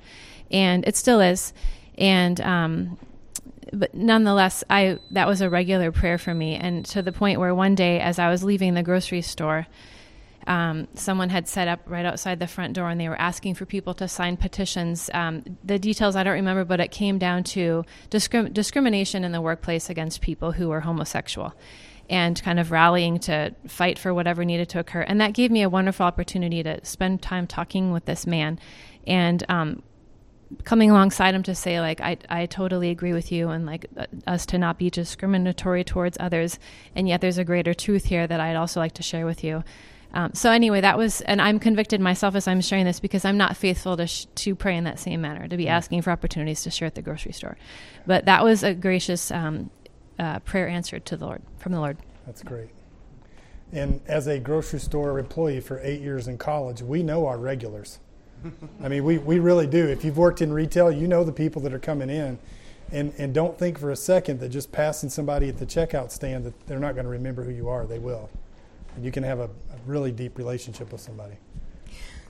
And 0.51 0.87
it 0.87 0.97
still 0.97 1.21
is 1.21 1.53
and 1.99 2.41
um, 2.41 2.99
but 3.73 3.95
nonetheless, 3.95 4.65
I 4.71 4.99
that 5.11 5.27
was 5.27 5.41
a 5.41 5.51
regular 5.51 5.93
prayer 5.93 6.17
for 6.17 6.33
me, 6.33 6.55
and 6.55 6.85
to 6.87 7.03
the 7.03 7.13
point 7.13 7.39
where 7.41 7.55
one 7.55 7.75
day, 7.75 8.01
as 8.01 8.19
I 8.19 8.31
was 8.31 8.43
leaving 8.43 8.75
the 8.75 8.83
grocery 8.83 9.21
store, 9.21 9.67
um, 10.47 10.89
someone 10.95 11.29
had 11.29 11.47
set 11.49 11.69
up 11.69 11.81
right 11.87 12.07
outside 12.07 12.39
the 12.39 12.47
front 12.47 12.75
door, 12.75 12.89
and 12.89 13.01
they 13.01 13.09
were 13.09 13.21
asking 13.21 13.55
for 13.55 13.67
people 13.67 13.93
to 13.95 14.09
sign 14.09 14.37
petitions. 14.37 15.11
Um, 15.13 15.59
the 15.63 15.79
details 15.79 16.17
I 16.17 16.23
don't 16.23 16.35
remember, 16.35 16.65
but 16.65 16.81
it 16.81 16.91
came 16.91 17.19
down 17.19 17.45
to 17.45 17.85
discrim- 18.11 18.55
discrimination 18.55 19.25
in 19.25 19.33
the 19.33 19.43
workplace 19.43 19.91
against 19.91 20.21
people 20.21 20.53
who 20.53 20.69
were 20.69 20.81
homosexual. 20.81 21.55
And 22.11 22.43
kind 22.43 22.59
of 22.59 22.71
rallying 22.71 23.19
to 23.19 23.55
fight 23.67 23.99
for 23.99 24.15
whatever 24.15 24.43
needed 24.43 24.71
to 24.71 24.79
occur. 24.79 25.03
And 25.03 25.21
that 25.21 25.35
gave 25.35 25.51
me 25.51 25.61
a 25.61 25.69
wonderful 25.69 26.07
opportunity 26.07 26.63
to 26.63 26.83
spend 26.83 27.21
time 27.21 27.47
talking 27.47 27.93
with 27.93 28.07
this 28.07 28.27
man. 28.27 28.59
And 29.07 29.45
um, 29.51 29.83
coming 30.65 30.91
alongside 30.91 31.35
him 31.35 31.43
to 31.43 31.55
say 31.55 31.81
like 31.81 32.01
I 32.01 32.17
I 32.29 32.47
totally 32.47 32.91
agree 32.91 33.13
with 33.13 33.31
you 33.31 33.51
and 33.51 33.67
like 33.67 33.87
uh, 33.97 34.07
us 34.27 34.47
to 34.47 34.59
not 34.59 34.79
be 34.79 34.91
discriminatory 34.91 35.85
towards 35.85 36.17
others 36.21 36.59
and 36.95 37.07
yet 37.09 37.21
there's 37.21 37.39
a 37.39 37.45
greater 37.45 37.75
truth 37.75 38.07
here 38.07 38.27
that 38.27 38.41
I'd 38.41 38.57
also 38.57 38.81
like 38.81 38.93
to 38.95 39.03
share 39.03 39.27
with 39.27 39.45
you. 39.45 39.63
Um, 40.15 40.33
so 40.33 40.51
anyway, 40.51 40.81
that 40.81 40.97
was, 40.97 41.21
and 41.23 41.41
I'm 41.41 41.59
convicted 41.59 42.01
myself 42.01 42.35
as 42.35 42.49
I'm 42.49 42.61
sharing 42.61 42.87
this 42.87 42.99
because 42.99 43.25
I'm 43.25 43.37
not 43.37 43.57
faithful 43.57 43.97
to 43.97 44.07
sh- 44.07 44.27
to 44.37 44.55
pray 44.55 44.77
in 44.77 44.85
that 44.85 44.99
same 44.99 45.21
manner, 45.21 45.47
to 45.47 45.57
be 45.57 45.67
mm. 45.67 45.71
asking 45.71 46.03
for 46.03 46.11
opportunities 46.11 46.63
to 46.63 46.71
share 46.71 46.87
at 46.87 46.95
the 46.95 47.03
grocery 47.03 47.33
store. 47.33 47.59
But 48.07 48.25
that 48.25 48.43
was 48.43 48.63
a 48.63 48.75
gracious 48.75 49.31
um, 49.31 49.71
uh, 50.19 50.39
prayer 50.41 50.69
answered 50.69 51.05
to 51.07 51.17
the 51.17 51.27
Lord 51.27 51.43
from 51.59 51.73
the 51.73 51.81
Lord. 51.81 51.99
That's 52.27 52.43
great. 52.43 52.71
And 53.71 54.01
as 54.07 54.27
a 54.27 54.39
grocery 54.39 54.81
store 54.81 55.19
employee 55.19 55.61
for 55.61 55.79
eight 55.83 56.01
years 56.01 56.27
in 56.27 56.39
college, 56.39 56.81
we 56.81 57.03
know 57.03 57.27
our 57.27 57.39
regulars. 57.39 58.01
I 58.83 58.89
mean, 58.89 59.05
we, 59.05 59.19
we 59.19 59.39
really 59.39 59.67
do. 59.67 59.87
If 59.87 60.05
you've 60.05 60.19
worked 60.19 60.43
in 60.43 60.53
retail, 60.53 60.91
you 60.91 61.09
know 61.09 61.25
the 61.25 61.33
people 61.33 61.63
that 61.63 61.73
are 61.73 61.79
coming 61.79 62.11
in. 62.11 62.39
And, 62.91 63.13
and 63.19 63.35
don't 63.35 63.59
think 63.59 63.79
for 63.79 63.91
a 63.91 63.97
second 63.97 64.41
that 64.41 64.49
just 64.49 64.73
passing 64.73 65.11
somebody 65.11 65.49
at 65.49 65.59
the 65.59 65.67
checkout 65.67 66.11
stand 66.11 66.45
that 66.45 66.67
they're 66.67 66.79
not 66.79 66.95
going 66.95 67.05
to 67.05 67.11
remember 67.11 67.45
who 67.45 67.53
you 67.53 67.69
are. 67.69 67.87
They 67.87 67.99
will. 67.99 68.31
And 68.97 69.05
you 69.05 69.13
can 69.13 69.23
have 69.25 69.41
a, 69.41 69.45
a 69.45 69.79
really 69.87 70.11
deep 70.11 70.39
relationship 70.39 70.91
with 70.91 71.01
somebody. 71.01 71.35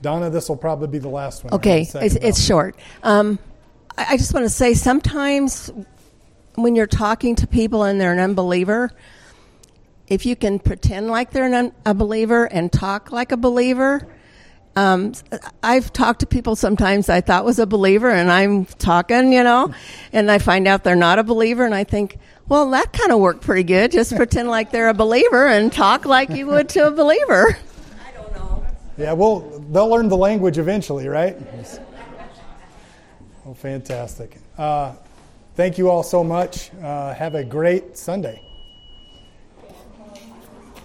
Donna, 0.01 0.29
this 0.29 0.49
will 0.49 0.57
probably 0.57 0.87
be 0.87 0.97
the 0.97 1.09
last 1.09 1.43
one. 1.43 1.53
Okay, 1.53 1.81
it's, 1.81 2.15
it's 2.15 2.43
short. 2.43 2.75
Um, 3.03 3.39
I, 3.97 4.13
I 4.13 4.17
just 4.17 4.33
want 4.33 4.45
to 4.45 4.49
say 4.49 4.73
sometimes 4.73 5.71
when 6.55 6.75
you're 6.75 6.87
talking 6.87 7.35
to 7.35 7.47
people 7.47 7.83
and 7.83 7.99
they're 7.99 8.13
an 8.13 8.19
unbeliever, 8.19 8.91
if 10.07 10.25
you 10.25 10.35
can 10.35 10.59
pretend 10.59 11.07
like 11.07 11.31
they're 11.31 11.45
an 11.45 11.53
un- 11.53 11.73
a 11.85 11.93
believer 11.93 12.45
and 12.45 12.71
talk 12.71 13.11
like 13.11 13.31
a 13.31 13.37
believer, 13.37 14.07
um, 14.79 15.13
I've 15.61 15.91
talked 15.91 16.21
to 16.21 16.25
people 16.25 16.55
sometimes 16.55 17.09
I 17.09 17.19
thought 17.19 17.43
was 17.43 17.59
a 17.59 17.65
believer, 17.65 18.09
and 18.09 18.31
I'm 18.31 18.65
talking, 18.65 19.33
you 19.33 19.43
know, 19.43 19.73
and 20.13 20.31
I 20.31 20.37
find 20.37 20.67
out 20.67 20.85
they're 20.85 20.95
not 20.95 21.19
a 21.19 21.23
believer, 21.23 21.65
and 21.65 21.75
I 21.75 21.83
think, 21.83 22.17
well, 22.47 22.69
that 22.71 22.93
kind 22.93 23.11
of 23.11 23.19
worked 23.19 23.41
pretty 23.41 23.63
good. 23.63 23.91
Just 23.91 24.15
pretend 24.15 24.47
like 24.47 24.71
they're 24.71 24.87
a 24.87 24.93
believer 24.93 25.47
and 25.47 25.71
talk 25.71 26.05
like 26.05 26.29
you 26.29 26.47
would 26.47 26.69
to 26.69 26.87
a 26.87 26.91
believer. 26.91 27.57
I 28.07 28.11
don't 28.13 28.33
know. 28.33 28.65
Yeah, 28.97 29.11
well, 29.13 29.41
they'll 29.69 29.89
learn 29.89 30.07
the 30.07 30.17
language 30.17 30.57
eventually, 30.57 31.09
right? 31.09 31.35
Oh, 33.45 33.53
fantastic. 33.53 34.37
Uh, 34.57 34.93
thank 35.55 35.77
you 35.77 35.89
all 35.89 36.03
so 36.03 36.23
much. 36.23 36.71
Uh, 36.81 37.13
have 37.13 37.35
a 37.35 37.43
great 37.43 37.97
Sunday. 37.97 38.48